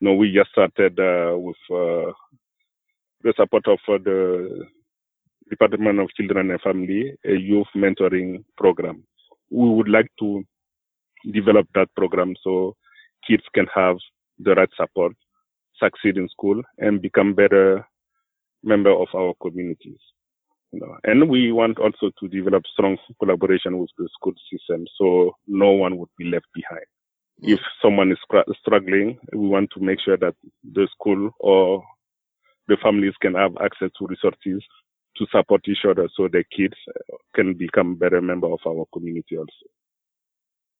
You 0.00 0.08
know, 0.08 0.14
we 0.14 0.32
just 0.32 0.50
started 0.50 0.98
uh, 1.00 1.36
with 1.36 1.56
uh, 1.70 2.12
the 3.22 3.34
support 3.36 3.66
of 3.66 3.78
uh, 3.88 3.98
the 4.04 4.66
Department 5.50 6.00
of 6.00 6.08
Children 6.16 6.50
and 6.50 6.60
Family, 6.60 7.14
a 7.24 7.32
youth 7.32 7.66
mentoring 7.76 8.44
program. 8.56 9.04
We 9.50 9.68
would 9.68 9.88
like 9.88 10.10
to 10.20 10.44
develop 11.32 11.66
that 11.74 11.88
program 11.96 12.34
so 12.42 12.76
kids 13.26 13.42
can 13.54 13.66
have 13.74 13.96
the 14.38 14.54
right 14.54 14.68
support, 14.76 15.12
succeed 15.82 16.16
in 16.16 16.28
school, 16.28 16.62
and 16.78 17.02
become 17.02 17.34
better 17.34 17.86
member 18.62 18.90
of 18.90 19.08
our 19.14 19.34
communities. 19.40 19.98
You 20.72 20.80
know, 20.80 20.96
and 21.04 21.30
we 21.30 21.50
want 21.50 21.78
also 21.78 22.10
to 22.20 22.28
develop 22.28 22.62
strong 22.72 22.98
collaboration 23.18 23.78
with 23.78 23.90
the 23.96 24.08
school 24.12 24.34
system 24.52 24.86
so 24.98 25.34
no 25.46 25.70
one 25.70 25.96
would 25.96 26.10
be 26.18 26.26
left 26.26 26.46
behind. 26.54 26.84
Mm. 27.42 27.54
If 27.54 27.60
someone 27.80 28.12
is 28.12 28.18
struggling, 28.60 29.18
we 29.32 29.48
want 29.48 29.70
to 29.72 29.80
make 29.80 29.98
sure 30.04 30.18
that 30.18 30.34
the 30.74 30.86
school 30.92 31.30
or 31.40 31.82
the 32.66 32.76
families 32.82 33.14
can 33.22 33.34
have 33.34 33.52
access 33.64 33.90
to 33.98 34.06
resources 34.06 34.62
to 35.18 35.26
support 35.30 35.62
each 35.68 35.84
other 35.88 36.08
so 36.16 36.28
the 36.28 36.44
kids 36.56 36.74
can 37.34 37.54
become 37.54 37.96
better 37.96 38.20
member 38.20 38.46
of 38.46 38.60
our 38.66 38.84
community 38.92 39.36
also. 39.36 39.66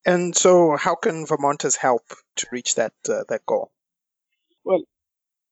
And 0.07 0.34
so, 0.34 0.76
how 0.76 0.95
can 0.95 1.26
Vermonters 1.26 1.76
help 1.76 2.03
to 2.36 2.47
reach 2.53 2.76
that 2.76 2.95
uh, 3.09 3.24
that 3.28 3.45
goal? 3.47 3.70
Well, 4.64 4.82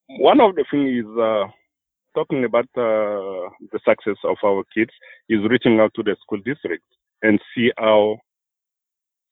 one 0.08 0.40
of 0.40 0.54
the 0.54 0.64
things 0.70 1.04
is 1.04 1.18
uh, 1.18 1.46
talking 2.14 2.44
about 2.44 2.66
uh, 2.76 3.50
the 3.72 3.80
success 3.84 4.16
of 4.24 4.36
our 4.44 4.64
kids 4.74 4.92
is 5.28 5.40
reaching 5.50 5.80
out 5.80 5.92
to 5.94 6.02
the 6.02 6.16
school 6.22 6.38
district 6.44 6.84
and 7.22 7.40
see 7.54 7.70
how 7.76 8.16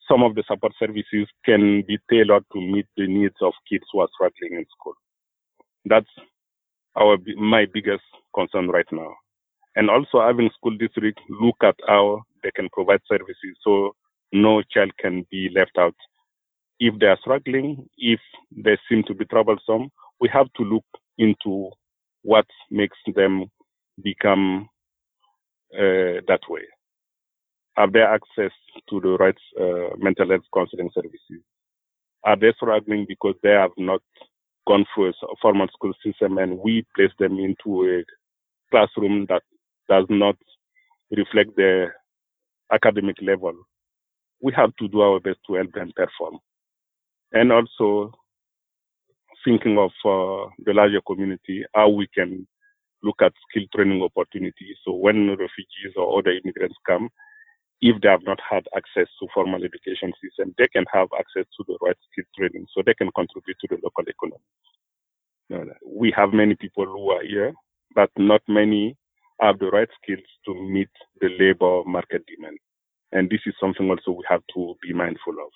some 0.08 0.22
of 0.22 0.34
the 0.34 0.44
support 0.46 0.72
services 0.78 1.28
can 1.44 1.82
be 1.86 1.98
tailored 2.10 2.44
to 2.52 2.60
meet 2.60 2.86
the 2.96 3.06
needs 3.06 3.36
of 3.40 3.52
kids 3.70 3.84
who 3.92 4.00
are 4.00 4.08
struggling 4.14 4.58
in 4.58 4.66
school. 4.78 4.94
That's 5.86 6.10
our 6.96 7.16
my 7.36 7.66
biggest 7.72 8.04
concern 8.34 8.68
right 8.68 8.90
now. 8.92 9.14
And 9.76 9.90
also 9.90 10.20
having 10.20 10.50
school 10.56 10.76
district 10.76 11.20
look 11.28 11.56
at 11.62 11.74
how 11.88 12.22
they 12.42 12.50
can 12.54 12.68
provide 12.72 13.00
services 13.08 13.56
so 13.62 13.94
no 14.32 14.62
child 14.72 14.92
can 14.98 15.26
be 15.30 15.48
left 15.54 15.76
out. 15.78 15.94
If 16.78 16.98
they 17.00 17.06
are 17.06 17.18
struggling, 17.20 17.88
if 17.98 18.20
they 18.54 18.76
seem 18.88 19.02
to 19.04 19.14
be 19.14 19.24
troublesome, 19.26 19.90
we 20.20 20.28
have 20.32 20.46
to 20.56 20.62
look 20.62 20.84
into 21.18 21.70
what 22.22 22.46
makes 22.70 22.98
them 23.14 23.44
become 24.02 24.68
uh, 25.74 26.20
that 26.28 26.40
way. 26.48 26.62
Have 27.76 27.92
they 27.92 28.00
access 28.00 28.52
to 28.88 29.00
the 29.00 29.16
right 29.18 29.36
uh, 29.60 29.96
mental 29.98 30.28
health 30.28 30.44
counseling 30.54 30.90
services? 30.94 31.42
Are 32.24 32.36
they 32.36 32.52
struggling 32.56 33.04
because 33.08 33.34
they 33.42 33.50
have 33.50 33.72
not 33.76 34.00
gone 34.66 34.86
through 34.94 35.08
a 35.10 35.12
formal 35.42 35.68
school 35.68 35.92
system 36.04 36.38
and 36.38 36.58
we 36.58 36.86
place 36.96 37.10
them 37.18 37.38
into 37.38 37.84
a 37.84 38.04
classroom 38.70 39.26
that 39.28 39.42
does 39.88 40.06
not 40.08 40.36
reflect 41.10 41.56
the 41.56 41.88
academic 42.72 43.16
level? 43.22 43.54
We 44.40 44.52
have 44.54 44.74
to 44.76 44.88
do 44.88 45.00
our 45.00 45.20
best 45.20 45.38
to 45.46 45.54
help 45.54 45.72
them 45.72 45.92
perform. 45.96 46.38
And 47.32 47.52
also 47.52 48.12
thinking 49.44 49.78
of 49.78 49.90
uh, 50.04 50.50
the 50.64 50.72
larger 50.72 51.00
community, 51.06 51.64
how 51.74 51.88
we 51.90 52.06
can 52.14 52.46
look 53.02 53.20
at 53.22 53.32
skill 53.48 53.64
training 53.74 54.02
opportunities. 54.02 54.76
So 54.84 54.92
when 54.94 55.28
refugees 55.28 55.92
or 55.96 56.18
other 56.18 56.30
immigrants 56.30 56.76
come, 56.86 57.10
if 57.80 58.00
they 58.00 58.08
have 58.08 58.24
not 58.24 58.40
had 58.48 58.64
access 58.76 59.08
to 59.20 59.28
formal 59.34 59.62
education 59.62 60.12
system, 60.22 60.54
they 60.56 60.68
can 60.68 60.84
have 60.92 61.08
access 61.18 61.44
to 61.56 61.64
the 61.68 61.76
right 61.82 61.96
skill 62.10 62.24
training 62.36 62.66
so 62.74 62.82
they 62.84 62.94
can 62.94 63.10
contribute 63.14 63.58
to 63.60 63.68
the 63.68 63.78
local 63.82 64.04
economy. 64.08 65.70
we 65.86 66.12
have 66.16 66.32
many 66.32 66.54
people 66.54 66.86
who 66.86 67.10
are 67.10 67.22
here, 67.22 67.52
but 67.94 68.10
not 68.16 68.40
many 68.48 68.96
have 69.44 69.58
the 69.60 69.70
right 69.70 69.88
skills 70.02 70.24
to 70.46 70.54
meet 70.54 70.90
the 71.20 71.28
labor 71.38 71.82
market 71.86 72.24
demand. 72.26 72.58
And 73.12 73.30
this 73.30 73.40
is 73.46 73.54
something 73.60 73.88
also 73.90 74.12
we 74.12 74.24
have 74.28 74.42
to 74.54 74.74
be 74.82 74.92
mindful 74.94 75.34
of. 75.34 75.52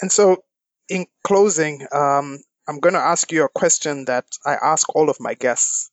And 0.00 0.12
so, 0.12 0.38
in 0.88 1.06
closing, 1.24 1.86
um, 1.92 2.38
I'm 2.68 2.80
going 2.80 2.94
to 2.94 3.00
ask 3.00 3.32
you 3.32 3.44
a 3.44 3.48
question 3.48 4.06
that 4.06 4.26
I 4.44 4.54
ask 4.62 4.94
all 4.94 5.10
of 5.10 5.18
my 5.20 5.34
guests. 5.34 5.90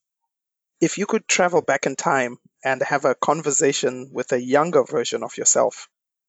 If 0.81 0.97
you 0.97 1.05
could 1.05 1.27
travel 1.27 1.61
back 1.61 1.85
in 1.85 1.95
time 1.95 2.37
and 2.63 2.81
have 2.83 3.05
a 3.05 3.15
conversation 3.15 4.09
with 4.13 4.31
a 4.33 4.41
younger 4.41 4.83
version 4.83 5.23
of 5.23 5.37
yourself, 5.37 5.87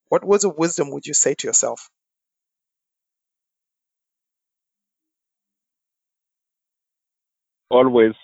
what 0.09 0.25
words 0.25 0.45
of 0.45 0.57
wisdom 0.59 0.93
would 0.93 1.07
you 1.07 1.15
say 1.15 1.35
to 1.35 1.49
yourself? 1.49 1.91
Always 7.71 8.15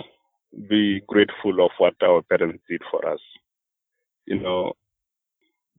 be 0.68 1.00
grateful 1.08 1.64
of 1.64 1.70
what 1.78 1.94
our 2.02 2.22
parents 2.22 2.62
did 2.68 2.82
for 2.90 3.06
us. 3.08 3.20
You 4.26 4.40
know, 4.40 4.72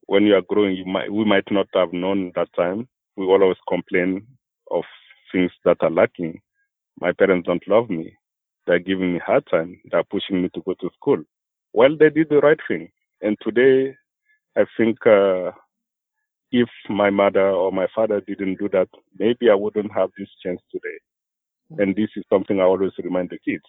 when 0.08 0.24
you 0.26 0.36
are 0.36 0.42
growing, 0.42 0.76
you 0.76 0.86
might 0.86 1.12
we 1.12 1.26
might 1.26 1.50
not 1.52 1.68
have 1.74 1.94
known 1.94 2.32
that 2.36 2.50
time. 2.56 2.88
We 3.18 3.26
always 3.26 3.58
complain 3.68 4.28
of 4.72 4.84
things 5.32 5.52
that 5.66 5.78
are 5.82 5.92
lacking. 5.92 6.42
My 7.00 7.12
parents 7.14 7.48
don't 7.48 7.68
love 7.68 7.90
me. 7.90 8.16
They're 8.68 8.80
giving 8.80 9.14
me 9.14 9.20
hard 9.26 9.46
time. 9.50 9.80
They're 9.92 10.04
pushing 10.04 10.42
me 10.42 10.50
to 10.54 10.62
go 10.62 10.74
to 10.82 10.90
school. 10.96 11.24
Well, 11.74 11.98
they 11.98 12.10
did 12.10 12.30
the 12.30 12.40
right 12.40 12.60
thing. 12.68 12.90
And 13.22 13.38
today, 13.42 13.96
I 14.58 14.66
think 14.78 14.98
uh, 15.06 15.52
if 16.52 16.70
my 16.90 17.10
mother 17.10 17.50
or 17.50 17.72
my 17.72 17.88
father 17.96 18.22
didn't 18.22 18.60
do 18.60 18.70
that, 18.70 18.90
maybe 19.18 19.50
I 19.50 19.56
wouldn't 19.56 19.92
have 19.94 20.10
this 20.18 20.30
chance 20.44 20.62
today. 20.72 21.00
And 21.84 21.96
this 21.96 22.10
is 22.18 22.24
something 22.30 22.60
I 22.60 22.64
always 22.64 22.92
remind 23.04 23.30
the 23.30 23.40
kids. 23.40 23.64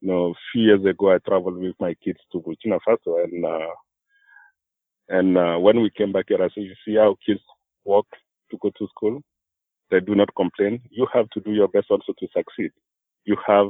You 0.00 0.08
know, 0.08 0.26
a 0.30 0.34
few 0.52 0.62
years 0.62 0.84
ago, 0.84 1.12
I 1.12 1.18
traveled 1.18 1.58
with 1.58 1.74
my 1.80 1.94
kids 2.02 2.20
to 2.32 2.40
Burkina 2.40 2.78
Faso, 2.86 3.24
and 3.24 3.44
uh, 3.44 3.74
and 5.08 5.38
uh, 5.38 5.58
when 5.58 5.80
we 5.82 5.90
came 5.90 6.12
back 6.12 6.26
here, 6.28 6.42
I 6.42 6.48
said, 6.54 6.64
"You 6.64 6.74
see 6.84 6.96
how 6.96 7.16
kids 7.24 7.40
walk 7.84 8.06
to 8.50 8.58
go 8.62 8.70
to 8.78 8.88
school? 8.88 9.20
They 9.90 10.00
do 10.00 10.14
not 10.14 10.34
complain. 10.36 10.80
You 10.90 11.06
have 11.12 11.28
to 11.30 11.40
do 11.40 11.52
your 11.52 11.68
best 11.68 11.90
also 11.90 12.14
to 12.18 12.28
succeed. 12.34 12.70
You 13.24 13.36
have 13.46 13.68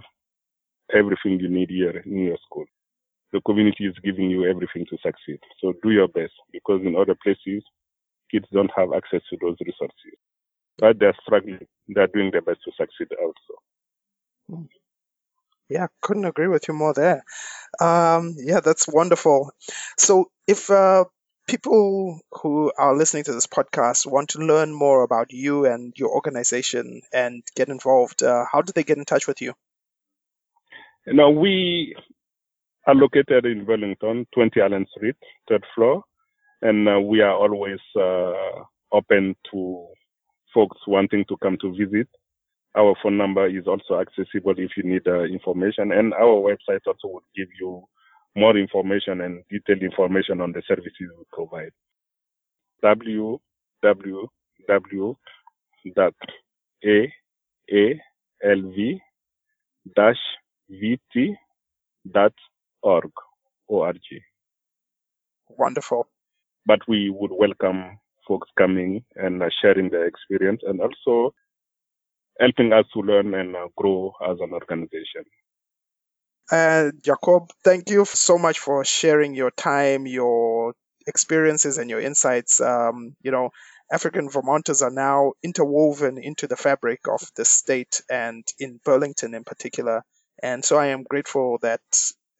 everything 0.94 1.40
you 1.40 1.48
need 1.48 1.70
here 1.70 2.02
in 2.04 2.18
your 2.24 2.38
school 2.44 2.66
the 3.32 3.40
community 3.42 3.86
is 3.86 3.94
giving 4.02 4.30
you 4.30 4.44
everything 4.48 4.86
to 4.90 4.98
succeed. 5.02 5.38
So 5.60 5.72
do 5.82 5.90
your 5.90 6.08
best 6.08 6.32
because 6.52 6.80
in 6.84 6.96
other 6.96 7.16
places, 7.22 7.62
kids 8.30 8.46
don't 8.52 8.70
have 8.76 8.92
access 8.94 9.22
to 9.30 9.36
those 9.40 9.56
resources. 9.64 10.18
But 10.78 10.98
they're 10.98 11.16
struggling. 11.22 11.66
They're 11.88 12.06
doing 12.08 12.30
their 12.32 12.42
best 12.42 12.60
to 12.64 12.72
succeed 12.76 13.08
also. 13.22 14.70
Yeah, 15.70 15.86
couldn't 16.02 16.24
agree 16.24 16.48
with 16.48 16.66
you 16.66 16.74
more 16.74 16.92
there. 16.92 17.24
Um, 17.80 18.34
yeah, 18.36 18.60
that's 18.60 18.88
wonderful. 18.88 19.52
So 19.96 20.30
if 20.46 20.68
uh, 20.68 21.04
people 21.46 22.20
who 22.42 22.72
are 22.76 22.96
listening 22.96 23.24
to 23.24 23.32
this 23.32 23.46
podcast 23.46 24.10
want 24.10 24.30
to 24.30 24.40
learn 24.40 24.72
more 24.72 25.02
about 25.02 25.32
you 25.32 25.66
and 25.66 25.94
your 25.96 26.10
organization 26.10 27.02
and 27.12 27.44
get 27.54 27.68
involved, 27.68 28.22
uh, 28.22 28.44
how 28.50 28.62
do 28.62 28.72
they 28.72 28.82
get 28.82 28.98
in 28.98 29.04
touch 29.04 29.28
with 29.28 29.40
you? 29.40 29.54
Know, 31.06 31.30
we 31.30 31.94
are 32.86 32.94
located 32.94 33.46
in 33.46 33.64
Burlington, 33.64 34.26
20 34.34 34.60
Allen 34.60 34.86
Street, 34.96 35.16
third 35.48 35.64
floor, 35.74 36.02
and 36.62 36.88
uh, 36.88 37.00
we 37.00 37.20
are 37.20 37.34
always 37.34 37.78
uh, 37.96 38.64
open 38.92 39.34
to 39.50 39.86
folks 40.52 40.78
wanting 40.86 41.24
to 41.28 41.36
come 41.38 41.56
to 41.60 41.70
visit. 41.70 42.08
Our 42.76 42.94
phone 43.02 43.16
number 43.18 43.46
is 43.48 43.66
also 43.66 44.00
accessible 44.00 44.54
if 44.58 44.70
you 44.76 44.84
need 44.84 45.06
uh, 45.08 45.24
information, 45.24 45.90
and 45.92 46.12
our 46.14 46.40
website 46.42 46.80
also 46.86 47.08
would 47.08 47.24
give 47.36 47.48
you 47.60 47.82
more 48.36 48.56
information 48.56 49.20
and 49.22 49.42
detailed 49.50 49.82
information 49.82 50.40
on 50.40 50.52
the 50.52 50.62
services 50.68 50.92
we 51.00 51.24
provide. 51.32 51.72
www.aalv-vt.org 52.84 55.18
org, 62.82 63.12
org. 63.68 63.98
Wonderful. 65.48 66.06
But 66.66 66.80
we 66.88 67.10
would 67.10 67.30
welcome 67.32 67.98
folks 68.28 68.48
coming 68.58 69.04
and 69.16 69.42
uh, 69.42 69.48
sharing 69.62 69.90
their 69.90 70.06
experience 70.06 70.60
and 70.66 70.80
also 70.80 71.34
helping 72.38 72.72
us 72.72 72.84
to 72.94 73.00
learn 73.00 73.34
and 73.34 73.56
uh, 73.56 73.68
grow 73.76 74.12
as 74.28 74.38
an 74.40 74.52
organization. 74.52 75.24
Uh, 76.50 76.90
Jacob, 77.02 77.50
thank 77.62 77.90
you 77.90 78.04
so 78.04 78.36
much 78.36 78.58
for 78.58 78.84
sharing 78.84 79.34
your 79.34 79.52
time, 79.52 80.06
your 80.06 80.74
experiences, 81.06 81.78
and 81.78 81.88
your 81.88 82.00
insights. 82.00 82.60
Um, 82.60 83.14
you 83.22 83.30
know, 83.30 83.50
African 83.92 84.28
Vermonters 84.28 84.82
are 84.82 84.90
now 84.90 85.32
interwoven 85.42 86.18
into 86.18 86.46
the 86.46 86.56
fabric 86.56 87.00
of 87.08 87.20
the 87.36 87.44
state 87.44 88.02
and 88.10 88.44
in 88.58 88.80
Burlington 88.84 89.34
in 89.34 89.44
particular. 89.44 90.02
And 90.42 90.64
so 90.64 90.76
I 90.76 90.86
am 90.86 91.04
grateful 91.04 91.58
that 91.62 91.80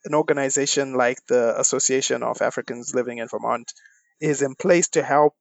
an 0.05 0.15
organization 0.15 0.95
like 0.95 1.19
the 1.27 1.59
Association 1.61 2.23
of 2.23 2.41
Africans 2.41 2.95
Living 2.95 3.19
in 3.19 3.29
Vermont 3.29 3.73
is 4.21 4.43
in 4.43 4.55
place 4.55 4.89
to 4.91 5.03
help 5.03 5.35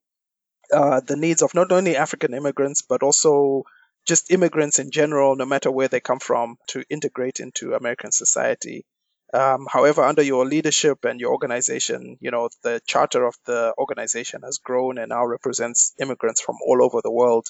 uh, 0.72 1.00
the 1.00 1.16
needs 1.16 1.42
of 1.42 1.54
not 1.54 1.72
only 1.72 1.96
African 1.96 2.34
immigrants, 2.34 2.82
but 2.82 3.02
also 3.02 3.64
just 4.10 4.32
immigrants 4.32 4.80
in 4.80 4.90
general, 4.90 5.36
no 5.36 5.46
matter 5.46 5.70
where 5.70 5.86
they 5.86 6.00
come 6.00 6.18
from, 6.18 6.56
to 6.66 6.82
integrate 6.90 7.38
into 7.38 7.74
American 7.74 8.10
society. 8.10 8.84
Um, 9.32 9.68
however, 9.70 10.02
under 10.02 10.22
your 10.22 10.44
leadership 10.44 11.04
and 11.04 11.20
your 11.20 11.30
organization, 11.30 12.18
you 12.20 12.32
know, 12.32 12.48
the 12.64 12.80
charter 12.84 13.24
of 13.24 13.36
the 13.46 13.72
organization 13.78 14.40
has 14.42 14.58
grown 14.58 14.98
and 14.98 15.10
now 15.10 15.24
represents 15.24 15.94
immigrants 16.00 16.40
from 16.40 16.56
all 16.66 16.82
over 16.82 17.00
the 17.00 17.16
world. 17.20 17.46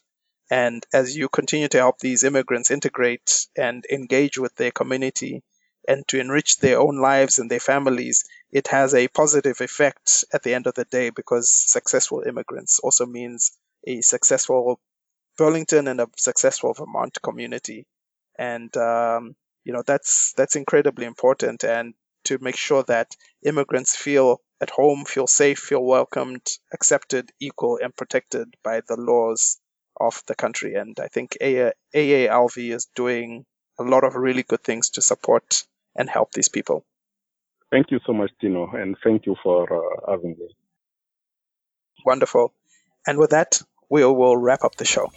And 0.50 0.84
as 0.92 1.16
you 1.16 1.30
continue 1.30 1.68
to 1.68 1.78
help 1.78 1.98
these 1.98 2.24
immigrants 2.24 2.70
integrate 2.70 3.46
and 3.56 3.82
engage 3.90 4.36
with 4.36 4.54
their 4.56 4.70
community, 4.70 5.42
and 5.88 6.06
to 6.08 6.20
enrich 6.20 6.58
their 6.58 6.78
own 6.78 7.00
lives 7.00 7.38
and 7.38 7.50
their 7.50 7.66
families, 7.72 8.24
it 8.52 8.66
has 8.68 8.92
a 8.92 9.08
positive 9.08 9.62
effect 9.62 10.26
at 10.30 10.42
the 10.42 10.52
end 10.52 10.66
of 10.66 10.74
the 10.74 10.84
day 10.84 11.08
because 11.08 11.50
successful 11.50 12.22
immigrants 12.26 12.80
also 12.80 13.06
means 13.06 13.52
a 13.86 14.02
successful 14.02 14.78
Burlington 15.40 15.88
and 15.88 16.02
a 16.02 16.08
successful 16.18 16.74
Vermont 16.74 17.16
community. 17.22 17.86
And, 18.38 18.76
um, 18.76 19.34
you 19.64 19.72
know, 19.72 19.82
that's, 19.86 20.34
that's 20.36 20.54
incredibly 20.54 21.06
important. 21.06 21.64
And 21.64 21.94
to 22.24 22.36
make 22.42 22.58
sure 22.58 22.82
that 22.88 23.16
immigrants 23.42 23.96
feel 23.96 24.42
at 24.60 24.68
home, 24.68 25.06
feel 25.06 25.26
safe, 25.26 25.58
feel 25.58 25.82
welcomed, 25.82 26.46
accepted, 26.74 27.30
equal, 27.40 27.78
and 27.82 27.96
protected 27.96 28.52
by 28.62 28.82
the 28.86 28.96
laws 28.98 29.58
of 29.98 30.22
the 30.26 30.34
country. 30.34 30.74
And 30.74 31.00
I 31.00 31.08
think 31.08 31.38
AALV 31.40 32.74
is 32.74 32.88
doing 32.94 33.46
a 33.78 33.82
lot 33.82 34.04
of 34.04 34.16
really 34.16 34.42
good 34.42 34.62
things 34.62 34.90
to 34.90 35.00
support 35.00 35.64
and 35.96 36.10
help 36.10 36.32
these 36.32 36.50
people. 36.50 36.84
Thank 37.70 37.90
you 37.90 38.00
so 38.04 38.12
much, 38.12 38.30
Tino, 38.42 38.70
and 38.72 38.94
thank 39.02 39.24
you 39.24 39.36
for 39.42 39.62
uh, 39.72 40.10
having 40.10 40.32
me. 40.38 40.48
Wonderful. 42.04 42.52
And 43.06 43.16
with 43.16 43.30
that, 43.30 43.62
we 43.90 44.04
will 44.04 44.36
wrap 44.36 44.64
up 44.64 44.76
the 44.76 44.84
show. 44.84 45.12